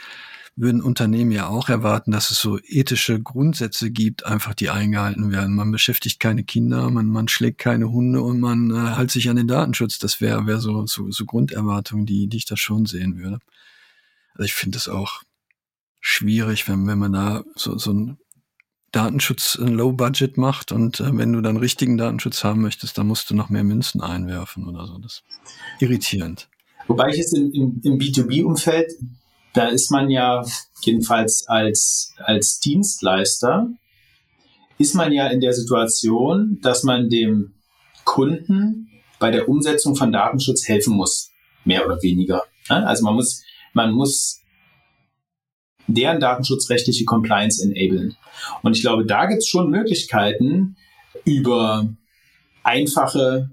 würden 0.58 0.82
Unternehmen 0.82 1.32
ja 1.32 1.48
auch 1.48 1.70
erwarten, 1.70 2.12
dass 2.12 2.32
es 2.32 2.42
so 2.42 2.58
ethische 2.58 3.22
Grundsätze 3.22 3.92
gibt, 3.92 4.26
einfach 4.26 4.56
die 4.56 4.72
eingehalten 4.72 5.32
werden. 5.32 5.56
Man 5.56 5.72
beschäftigt 5.72 6.20
keine 6.20 6.44
Kinder, 6.44 6.90
man, 6.90 7.06
man 7.08 7.28
schlägt 7.28 7.60
keine 7.60 7.92
Hunde 7.92 8.22
und 8.22 8.40
man 8.40 8.72
äh, 8.72 8.96
hält 8.96 9.12
sich 9.12 9.30
an 9.30 9.36
den 9.36 9.48
Datenschutz. 9.48 10.00
Das 10.00 10.20
wäre 10.20 10.48
wär 10.48 10.60
so, 10.60 10.88
so, 10.88 11.12
so 11.12 11.26
Grunderwartungen, 11.26 12.08
die, 12.08 12.28
die 12.28 12.38
ich 12.38 12.46
da 12.46 12.58
schon 12.58 12.88
sehen 12.88 13.18
würde. 13.18 13.38
Also 14.34 14.46
ich 14.46 14.56
finde 14.56 14.80
es 14.80 14.90
auch 14.90 15.22
schwierig, 16.02 16.68
wenn, 16.68 16.88
wenn 16.88 16.98
man 16.98 17.14
da 17.14 17.44
so, 17.56 17.78
so 17.78 17.94
ein 17.94 18.18
Datenschutz 18.92 19.60
ein 19.62 19.76
Low 19.76 19.92
Budget 19.92 20.38
macht 20.38 20.72
und 20.72 21.02
äh, 21.02 21.16
wenn 21.16 21.34
du 21.34 21.42
dann 21.42 21.58
richtigen 21.58 21.98
Datenschutz 21.98 22.44
haben 22.44 22.62
möchtest, 22.62 22.98
dann 22.98 23.06
musst 23.06 23.30
du 23.30 23.36
noch 23.36 23.50
mehr 23.50 23.64
Münzen 23.64 24.02
einwerfen 24.02 24.68
oder 24.68 24.88
so. 24.88 24.98
Das 24.98 25.14
ist 25.14 25.24
irritierend. 25.82 26.50
Wobei 26.88 27.10
ich 27.10 27.20
es 27.20 27.34
im, 27.34 27.52
im, 27.52 27.82
im 27.84 28.00
B2B-Umfeld 28.00 28.92
da 29.54 29.68
ist 29.68 29.92
man 29.92 30.10
ja 30.10 30.46
jedenfalls 30.82 31.48
als, 31.48 32.14
als 32.18 32.60
Dienstleister, 32.60 33.70
ist 34.78 34.94
man 34.94 35.12
ja 35.12 35.28
in 35.28 35.42
der 35.42 35.54
Situation, 35.54 36.60
dass 36.62 36.84
man 36.84 37.10
dem 37.10 37.56
Kunden 38.04 38.90
bei 39.20 39.32
der 39.32 39.50
Umsetzung 39.50 39.96
von 39.96 40.12
Datenschutz 40.12 40.68
helfen 40.68 40.96
muss, 40.96 41.32
mehr 41.66 41.86
oder 41.86 42.02
weniger. 42.04 42.44
Also 42.70 43.04
man 43.04 43.16
muss, 43.16 43.44
man 43.74 43.92
muss 43.92 44.42
deren 45.88 46.20
datenschutzrechtliche 46.20 47.06
Compliance 47.06 47.64
enablen. 47.64 48.16
Und 48.62 48.76
ich 48.76 48.82
glaube, 48.82 49.06
da 49.06 49.26
gibt 49.26 49.40
es 49.40 49.48
schon 49.48 49.70
Möglichkeiten 49.70 50.76
über 51.26 51.88
einfache, 52.64 53.50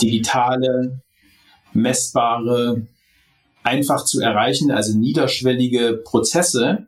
digitale, 0.00 1.02
messbare 1.72 2.86
einfach 3.62 4.04
zu 4.04 4.20
erreichen, 4.20 4.70
also 4.70 4.96
niederschwellige 4.96 6.02
Prozesse, 6.04 6.86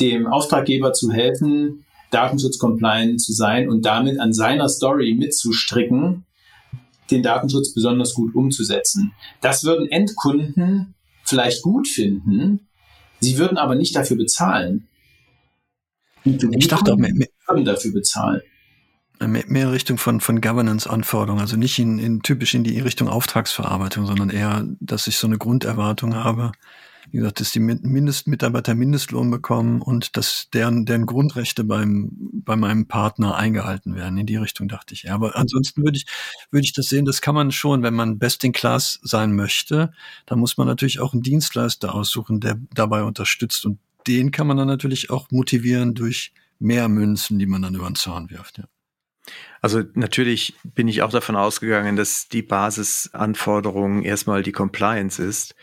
dem 0.00 0.26
Auftraggeber 0.26 0.92
zu 0.92 1.10
helfen, 1.10 1.84
Datenschutz-compliant 2.10 3.20
zu 3.20 3.32
sein 3.32 3.68
und 3.68 3.84
damit 3.84 4.18
an 4.20 4.32
seiner 4.32 4.68
Story 4.68 5.14
mitzustricken, 5.14 6.24
den 7.10 7.22
Datenschutz 7.22 7.74
besonders 7.74 8.14
gut 8.14 8.34
umzusetzen. 8.34 9.12
Das 9.40 9.64
würden 9.64 9.90
Endkunden 9.90 10.94
vielleicht 11.24 11.62
gut 11.62 11.88
finden, 11.88 12.68
sie 13.20 13.38
würden 13.38 13.58
aber 13.58 13.74
nicht 13.74 13.94
dafür 13.96 14.16
bezahlen. 14.16 14.88
Ich 16.24 16.68
dachte 16.68 16.92
würden 17.46 17.64
dafür 17.64 17.92
bezahlen. 17.92 18.42
Mehr 19.20 19.72
Richtung 19.72 19.98
von, 19.98 20.20
von 20.20 20.40
Governance-Anforderungen, 20.40 21.40
also 21.40 21.56
nicht 21.56 21.78
in, 21.78 21.98
in 21.98 22.22
typisch 22.22 22.54
in 22.54 22.62
die 22.62 22.78
Richtung 22.78 23.08
Auftragsverarbeitung, 23.08 24.06
sondern 24.06 24.30
eher, 24.30 24.64
dass 24.80 25.06
ich 25.08 25.16
so 25.16 25.26
eine 25.26 25.38
Grunderwartung 25.38 26.14
habe. 26.14 26.52
Wie 27.10 27.18
gesagt, 27.18 27.40
dass 27.40 27.52
die 27.52 27.60
Mindestmitarbeiter 27.60 28.74
Mindestlohn 28.74 29.30
bekommen 29.30 29.80
und 29.80 30.16
dass 30.16 30.48
deren, 30.52 30.84
deren 30.84 31.06
Grundrechte 31.06 31.64
beim, 31.64 32.10
bei 32.44 32.54
meinem 32.54 32.86
Partner 32.86 33.34
eingehalten 33.34 33.94
werden. 33.94 34.18
In 34.18 34.26
die 34.26 34.36
Richtung 34.36 34.68
dachte 34.68 34.92
ich. 34.92 35.04
Ja, 35.04 35.14
aber 35.14 35.34
ansonsten 35.34 35.82
würde 35.82 35.96
ich, 35.96 36.06
würde 36.50 36.64
ich 36.64 36.74
das 36.74 36.86
sehen, 36.86 37.06
das 37.06 37.22
kann 37.22 37.34
man 37.34 37.50
schon, 37.50 37.82
wenn 37.82 37.94
man 37.94 38.18
best 38.18 38.44
in 38.44 38.52
class 38.52 39.00
sein 39.02 39.34
möchte, 39.34 39.92
dann 40.26 40.38
muss 40.38 40.58
man 40.58 40.66
natürlich 40.66 41.00
auch 41.00 41.14
einen 41.14 41.22
Dienstleister 41.22 41.94
aussuchen, 41.94 42.40
der 42.40 42.58
dabei 42.74 43.02
unterstützt 43.02 43.64
und 43.64 43.78
den 44.06 44.30
kann 44.30 44.46
man 44.46 44.56
dann 44.56 44.68
natürlich 44.68 45.10
auch 45.10 45.30
motivieren 45.30 45.94
durch 45.94 46.32
mehr 46.58 46.88
Münzen, 46.88 47.38
die 47.38 47.46
man 47.46 47.62
dann 47.62 47.74
über 47.74 47.86
den 47.86 47.94
Zaun 47.94 48.30
wirft, 48.30 48.58
ja. 48.58 48.64
Also 49.60 49.82
natürlich 49.94 50.54
bin 50.62 50.88
ich 50.88 51.02
auch 51.02 51.10
davon 51.10 51.36
ausgegangen, 51.36 51.96
dass 51.96 52.28
die 52.28 52.42
Basisanforderung 52.42 54.02
erstmal 54.02 54.42
die 54.42 54.52
Compliance 54.52 55.22
ist. 55.22 55.54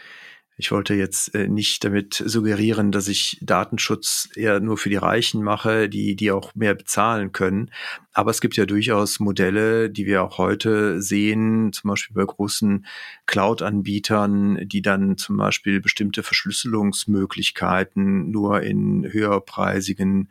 Ich 0.58 0.72
wollte 0.72 0.94
jetzt 0.94 1.36
äh, 1.36 1.50
nicht 1.50 1.84
damit 1.84 2.14
suggerieren, 2.14 2.94
dass 2.94 3.10
ich 3.10 3.38
Datenschutz 3.42 4.30
eher 4.36 4.62
nur 4.62 4.78
für 4.78 4.88
die 4.88 4.96
Reichen 4.96 5.44
mache, 5.44 5.90
die, 5.90 6.16
die 6.16 6.32
auch 6.32 6.56
mehr 6.56 6.76
bezahlen 6.76 7.34
können. 7.34 7.72
Aber 8.14 8.32
es 8.32 8.40
gibt 8.40 8.56
ja 8.56 8.66
durchaus 8.66 9.20
Modelle, 9.20 9.90
die 9.90 10.06
wir 10.06 10.24
auch 10.24 10.38
heute 10.38 11.02
sehen, 11.02 11.74
zum 11.74 11.90
Beispiel 11.90 12.16
bei 12.16 12.24
großen 12.24 12.86
Cloud-Anbietern, 13.26 14.66
die 14.66 14.82
dann 14.82 15.18
zum 15.18 15.36
Beispiel 15.36 15.82
bestimmte 15.82 16.24
Verschlüsselungsmöglichkeiten 16.24 18.32
nur 18.32 18.62
in 18.62 19.12
höherpreisigen 19.12 20.30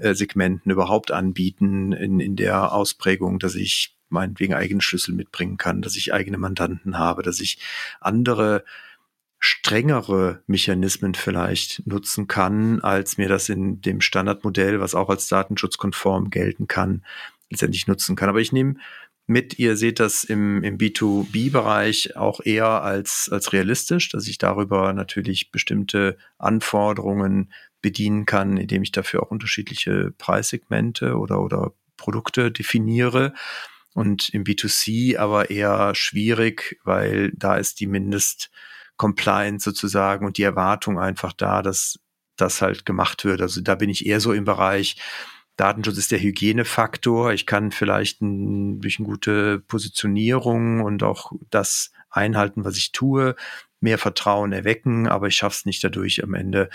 äh, 0.00 0.14
Segmenten 0.14 0.70
überhaupt 0.70 1.10
anbieten 1.10 1.92
in, 1.92 2.20
in 2.20 2.36
der 2.36 2.72
Ausprägung, 2.72 3.38
dass 3.38 3.54
ich 3.54 3.96
meinetwegen 4.08 4.54
eigene 4.54 4.80
Schlüssel 4.80 5.14
mitbringen 5.14 5.56
kann, 5.56 5.82
dass 5.82 5.96
ich 5.96 6.12
eigene 6.12 6.38
Mandanten 6.38 6.98
habe, 6.98 7.22
dass 7.22 7.40
ich 7.40 7.58
andere 8.00 8.64
strengere 9.40 10.42
Mechanismen 10.46 11.14
vielleicht 11.14 11.86
nutzen 11.86 12.26
kann, 12.26 12.80
als 12.80 13.18
mir 13.18 13.28
das 13.28 13.48
in 13.48 13.80
dem 13.80 14.00
Standardmodell, 14.00 14.80
was 14.80 14.94
auch 14.94 15.08
als 15.08 15.28
datenschutzkonform 15.28 16.30
gelten 16.30 16.66
kann, 16.66 17.04
letztendlich 17.50 17.86
nutzen 17.86 18.16
kann. 18.16 18.28
Aber 18.28 18.40
ich 18.40 18.52
nehme 18.52 18.76
mit. 19.28 19.58
Ihr 19.58 19.76
seht 19.76 20.00
das 20.00 20.24
im, 20.24 20.64
im 20.64 20.78
B2B-Bereich 20.78 22.16
auch 22.16 22.40
eher 22.42 22.82
als, 22.82 23.28
als 23.30 23.52
realistisch, 23.52 24.08
dass 24.08 24.26
ich 24.26 24.38
darüber 24.38 24.92
natürlich 24.92 25.52
bestimmte 25.52 26.16
Anforderungen 26.38 27.52
bedienen 27.80 28.26
kann, 28.26 28.56
indem 28.56 28.82
ich 28.82 28.92
dafür 28.92 29.22
auch 29.22 29.30
unterschiedliche 29.30 30.12
Preissegmente 30.18 31.16
oder, 31.16 31.40
oder 31.40 31.72
Produkte 31.96 32.50
definiere. 32.50 33.34
Und 33.94 34.28
im 34.30 34.44
B2C 34.44 35.16
aber 35.18 35.50
eher 35.50 35.94
schwierig, 35.94 36.78
weil 36.84 37.32
da 37.34 37.56
ist 37.56 37.80
die 37.80 37.86
Mindest-Compliance 37.86 39.64
sozusagen 39.64 40.26
und 40.26 40.38
die 40.38 40.42
Erwartung 40.42 40.98
einfach 40.98 41.32
da, 41.32 41.62
dass 41.62 41.98
das 42.36 42.62
halt 42.62 42.86
gemacht 42.86 43.24
wird. 43.24 43.40
Also 43.40 43.60
da 43.60 43.74
bin 43.74 43.90
ich 43.90 44.06
eher 44.06 44.20
so 44.20 44.32
im 44.32 44.44
Bereich, 44.44 44.96
Datenschutz 45.56 45.98
ist 45.98 46.12
der 46.12 46.20
Hygienefaktor. 46.20 47.32
Ich 47.32 47.44
kann 47.44 47.72
vielleicht 47.72 48.22
ein, 48.22 48.80
durch 48.80 49.00
eine 49.00 49.08
gute 49.08 49.58
Positionierung 49.58 50.82
und 50.82 51.02
auch 51.02 51.32
das 51.50 51.90
einhalten, 52.10 52.64
was 52.64 52.76
ich 52.76 52.92
tue, 52.92 53.34
mehr 53.80 53.98
Vertrauen 53.98 54.52
erwecken, 54.52 55.08
aber 55.08 55.26
ich 55.26 55.36
schaffe 55.36 55.56
es 55.56 55.66
nicht 55.66 55.82
dadurch 55.82 56.22
am 56.22 56.34
Ende 56.34 56.70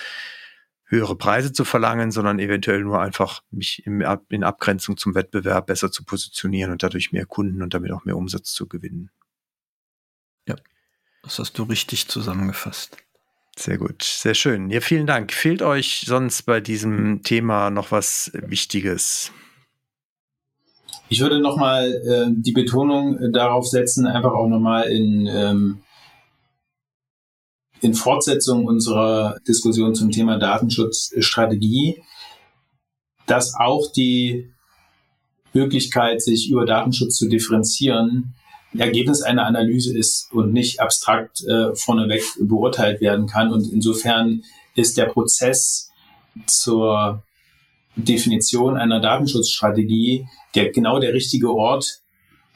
höhere 0.93 1.15
Preise 1.15 1.51
zu 1.51 1.65
verlangen, 1.65 2.11
sondern 2.11 2.39
eventuell 2.39 2.81
nur 2.81 3.01
einfach 3.01 3.41
mich 3.51 3.85
in 3.85 4.43
Abgrenzung 4.43 4.97
zum 4.97 5.15
Wettbewerb 5.15 5.67
besser 5.67 5.91
zu 5.91 6.03
positionieren 6.05 6.71
und 6.71 6.83
dadurch 6.83 7.11
mehr 7.11 7.25
Kunden 7.25 7.61
und 7.61 7.73
damit 7.73 7.91
auch 7.91 8.05
mehr 8.05 8.15
Umsatz 8.15 8.53
zu 8.53 8.67
gewinnen. 8.67 9.09
Ja, 10.47 10.55
das 11.23 11.39
hast 11.39 11.57
du 11.57 11.63
richtig 11.63 12.07
zusammengefasst. 12.07 12.97
Sehr 13.55 13.77
gut, 13.77 14.03
sehr 14.03 14.33
schön. 14.33 14.69
Ja, 14.69 14.81
vielen 14.81 15.05
Dank. 15.05 15.31
Fehlt 15.31 15.61
euch 15.61 16.03
sonst 16.05 16.43
bei 16.43 16.59
diesem 16.59 17.21
Thema 17.21 17.69
noch 17.69 17.91
was 17.91 18.31
Wichtiges? 18.33 19.31
Ich 21.09 21.21
würde 21.21 21.39
nochmal 21.39 21.91
äh, 21.91 22.25
die 22.29 22.53
Betonung 22.53 23.31
darauf 23.31 23.67
setzen, 23.67 24.07
einfach 24.07 24.31
auch 24.31 24.47
nochmal 24.47 24.89
in, 24.89 25.27
ähm, 25.27 25.83
in 27.83 27.93
Fortsetzung 27.93 28.65
unserer 28.65 29.37
Diskussion 29.45 29.93
zum 29.93 30.09
Thema 30.09 30.37
Datenschutzstrategie, 30.39 32.01
dass 33.25 33.55
auch 33.55 33.91
die 33.91 34.53
Möglichkeit, 35.53 36.21
sich 36.21 36.49
über 36.49 36.65
Datenschutz 36.65 37.17
zu 37.17 37.27
differenzieren, 37.27 38.35
Ergebnis 38.75 39.21
einer 39.21 39.45
Analyse 39.45 39.95
ist 39.95 40.31
und 40.31 40.53
nicht 40.53 40.79
abstrakt 40.79 41.43
äh, 41.43 41.75
vorneweg 41.75 42.23
beurteilt 42.39 43.01
werden 43.01 43.27
kann. 43.27 43.51
Und 43.51 43.71
insofern 43.71 44.43
ist 44.75 44.97
der 44.97 45.05
Prozess 45.05 45.91
zur 46.47 47.21
Definition 47.95 48.77
einer 48.77 48.99
Datenschutzstrategie 48.99 50.25
der, 50.55 50.71
genau 50.71 50.99
der 50.99 51.13
richtige 51.13 51.53
Ort, 51.53 51.99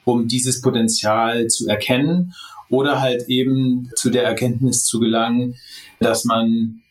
um 0.05 0.27
dieses 0.27 0.61
Potenzial 0.61 1.47
zu 1.47 1.67
erkennen 1.67 2.33
oder 2.69 2.99
halt 3.01 3.27
eben 3.27 3.91
zu 3.95 4.09
der 4.09 4.23
Erkenntnis 4.23 4.83
zu 4.83 4.99
gelangen, 4.99 5.55
dass 5.99 6.25
man 6.25 6.81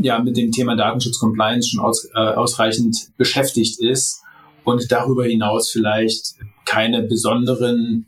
ja 0.00 0.18
mit 0.18 0.36
dem 0.36 0.50
Thema 0.50 0.76
Datenschutz 0.76 1.18
Compliance 1.18 1.68
schon 1.68 1.80
aus, 1.80 2.08
äh, 2.14 2.18
ausreichend 2.18 3.10
beschäftigt 3.16 3.80
ist 3.80 4.22
und 4.64 4.90
darüber 4.90 5.24
hinaus 5.24 5.70
vielleicht 5.70 6.34
keine 6.64 7.02
besonderen 7.02 8.06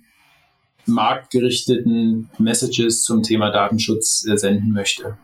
marktgerichteten 0.86 2.30
Messages 2.38 3.02
zum 3.02 3.22
Thema 3.22 3.50
Datenschutz 3.50 4.26
äh, 4.26 4.36
senden 4.36 4.72
möchte. 4.72 5.18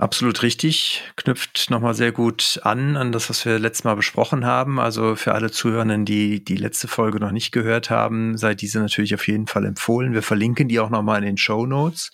Absolut 0.00 0.42
richtig, 0.42 1.02
knüpft 1.16 1.68
nochmal 1.68 1.92
sehr 1.92 2.10
gut 2.10 2.58
an, 2.62 2.96
an 2.96 3.12
das, 3.12 3.28
was 3.28 3.44
wir 3.44 3.58
letztes 3.58 3.84
Mal 3.84 3.96
besprochen 3.96 4.46
haben. 4.46 4.80
Also 4.80 5.14
für 5.14 5.34
alle 5.34 5.50
Zuhörenden, 5.50 6.06
die 6.06 6.42
die 6.42 6.56
letzte 6.56 6.88
Folge 6.88 7.20
noch 7.20 7.32
nicht 7.32 7.52
gehört 7.52 7.90
haben, 7.90 8.38
sei 8.38 8.54
diese 8.54 8.80
natürlich 8.80 9.14
auf 9.14 9.28
jeden 9.28 9.46
Fall 9.46 9.66
empfohlen. 9.66 10.14
Wir 10.14 10.22
verlinken 10.22 10.68
die 10.68 10.80
auch 10.80 10.88
nochmal 10.88 11.18
in 11.18 11.26
den 11.26 11.36
Show 11.36 11.66
Notes. 11.66 12.12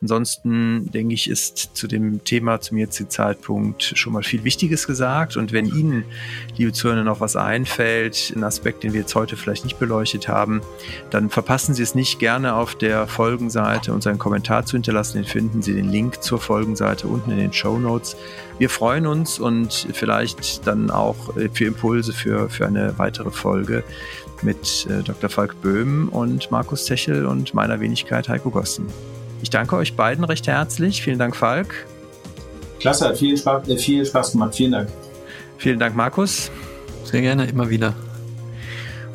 Ansonsten 0.00 0.90
denke 0.92 1.14
ich, 1.14 1.28
ist 1.28 1.70
zu 1.74 1.88
dem 1.88 2.22
Thema 2.22 2.60
zum 2.60 2.78
jetzigen 2.78 3.10
Zeitpunkt 3.10 3.82
schon 3.82 4.12
mal 4.12 4.22
viel 4.22 4.44
Wichtiges 4.44 4.86
gesagt. 4.86 5.36
Und 5.36 5.52
wenn 5.52 5.66
Ihnen, 5.66 6.04
liebe 6.56 6.72
Zuhörer, 6.72 7.02
noch 7.02 7.20
was 7.20 7.34
einfällt, 7.34 8.32
ein 8.36 8.44
Aspekt, 8.44 8.84
den 8.84 8.92
wir 8.92 9.00
jetzt 9.00 9.14
heute 9.16 9.36
vielleicht 9.36 9.64
nicht 9.64 9.78
beleuchtet 9.78 10.28
haben, 10.28 10.62
dann 11.10 11.30
verpassen 11.30 11.74
Sie 11.74 11.82
es 11.82 11.96
nicht 11.96 12.20
gerne 12.20 12.54
auf 12.54 12.76
der 12.76 13.08
Folgenseite 13.08 13.92
uns 13.92 14.06
einen 14.06 14.18
Kommentar 14.18 14.64
zu 14.64 14.76
hinterlassen. 14.76 15.18
Den 15.18 15.24
finden 15.24 15.62
Sie 15.62 15.74
den 15.74 15.90
Link 15.90 16.22
zur 16.22 16.38
Folgenseite 16.38 17.08
unten 17.08 17.32
in 17.32 17.38
den 17.38 17.52
Show 17.52 17.78
Notes. 17.78 18.16
Wir 18.58 18.70
freuen 18.70 19.06
uns 19.06 19.40
und 19.40 19.88
vielleicht 19.92 20.66
dann 20.66 20.90
auch 20.90 21.34
für 21.52 21.64
Impulse 21.64 22.12
für, 22.12 22.48
für 22.48 22.66
eine 22.66 22.96
weitere 22.98 23.30
Folge 23.30 23.82
mit 24.42 24.86
äh, 24.88 25.02
Dr. 25.02 25.28
Falk 25.28 25.60
Böhm 25.60 26.08
und 26.08 26.50
Markus 26.52 26.84
Techel 26.84 27.26
und 27.26 27.54
meiner 27.54 27.80
Wenigkeit 27.80 28.28
Heiko 28.28 28.50
Gossen. 28.50 28.86
Ich 29.42 29.50
danke 29.50 29.76
euch 29.76 29.94
beiden 29.94 30.24
recht 30.24 30.46
herzlich. 30.46 31.02
Vielen 31.02 31.18
Dank, 31.18 31.36
Falk. 31.36 31.86
Klasse, 32.80 33.08
hat 33.08 33.18
viel 33.18 33.36
Spaß, 33.36 33.68
äh, 33.68 33.76
viel 33.76 34.04
Spaß 34.04 34.32
gemacht. 34.32 34.54
Vielen 34.54 34.72
Dank. 34.72 34.88
Vielen 35.58 35.78
Dank, 35.78 35.96
Markus. 35.96 36.50
Sehr 37.04 37.20
gerne, 37.20 37.46
immer 37.46 37.70
wieder. 37.70 37.94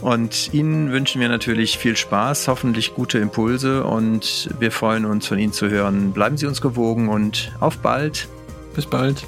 Und 0.01 0.53
Ihnen 0.53 0.91
wünschen 0.91 1.21
wir 1.21 1.29
natürlich 1.29 1.77
viel 1.77 1.95
Spaß, 1.95 2.49
hoffentlich 2.49 2.93
gute 2.93 3.19
Impulse 3.19 3.85
und 3.85 4.49
wir 4.59 4.71
freuen 4.71 5.05
uns 5.05 5.27
von 5.27 5.39
Ihnen 5.39 5.53
zu 5.53 5.69
hören. 5.69 6.11
Bleiben 6.11 6.35
Sie 6.35 6.45
uns 6.45 6.59
gewogen 6.59 7.07
und 7.07 7.53
auf 7.61 7.77
bald. 7.77 8.27
Bis 8.75 8.85
bald. 8.85 9.23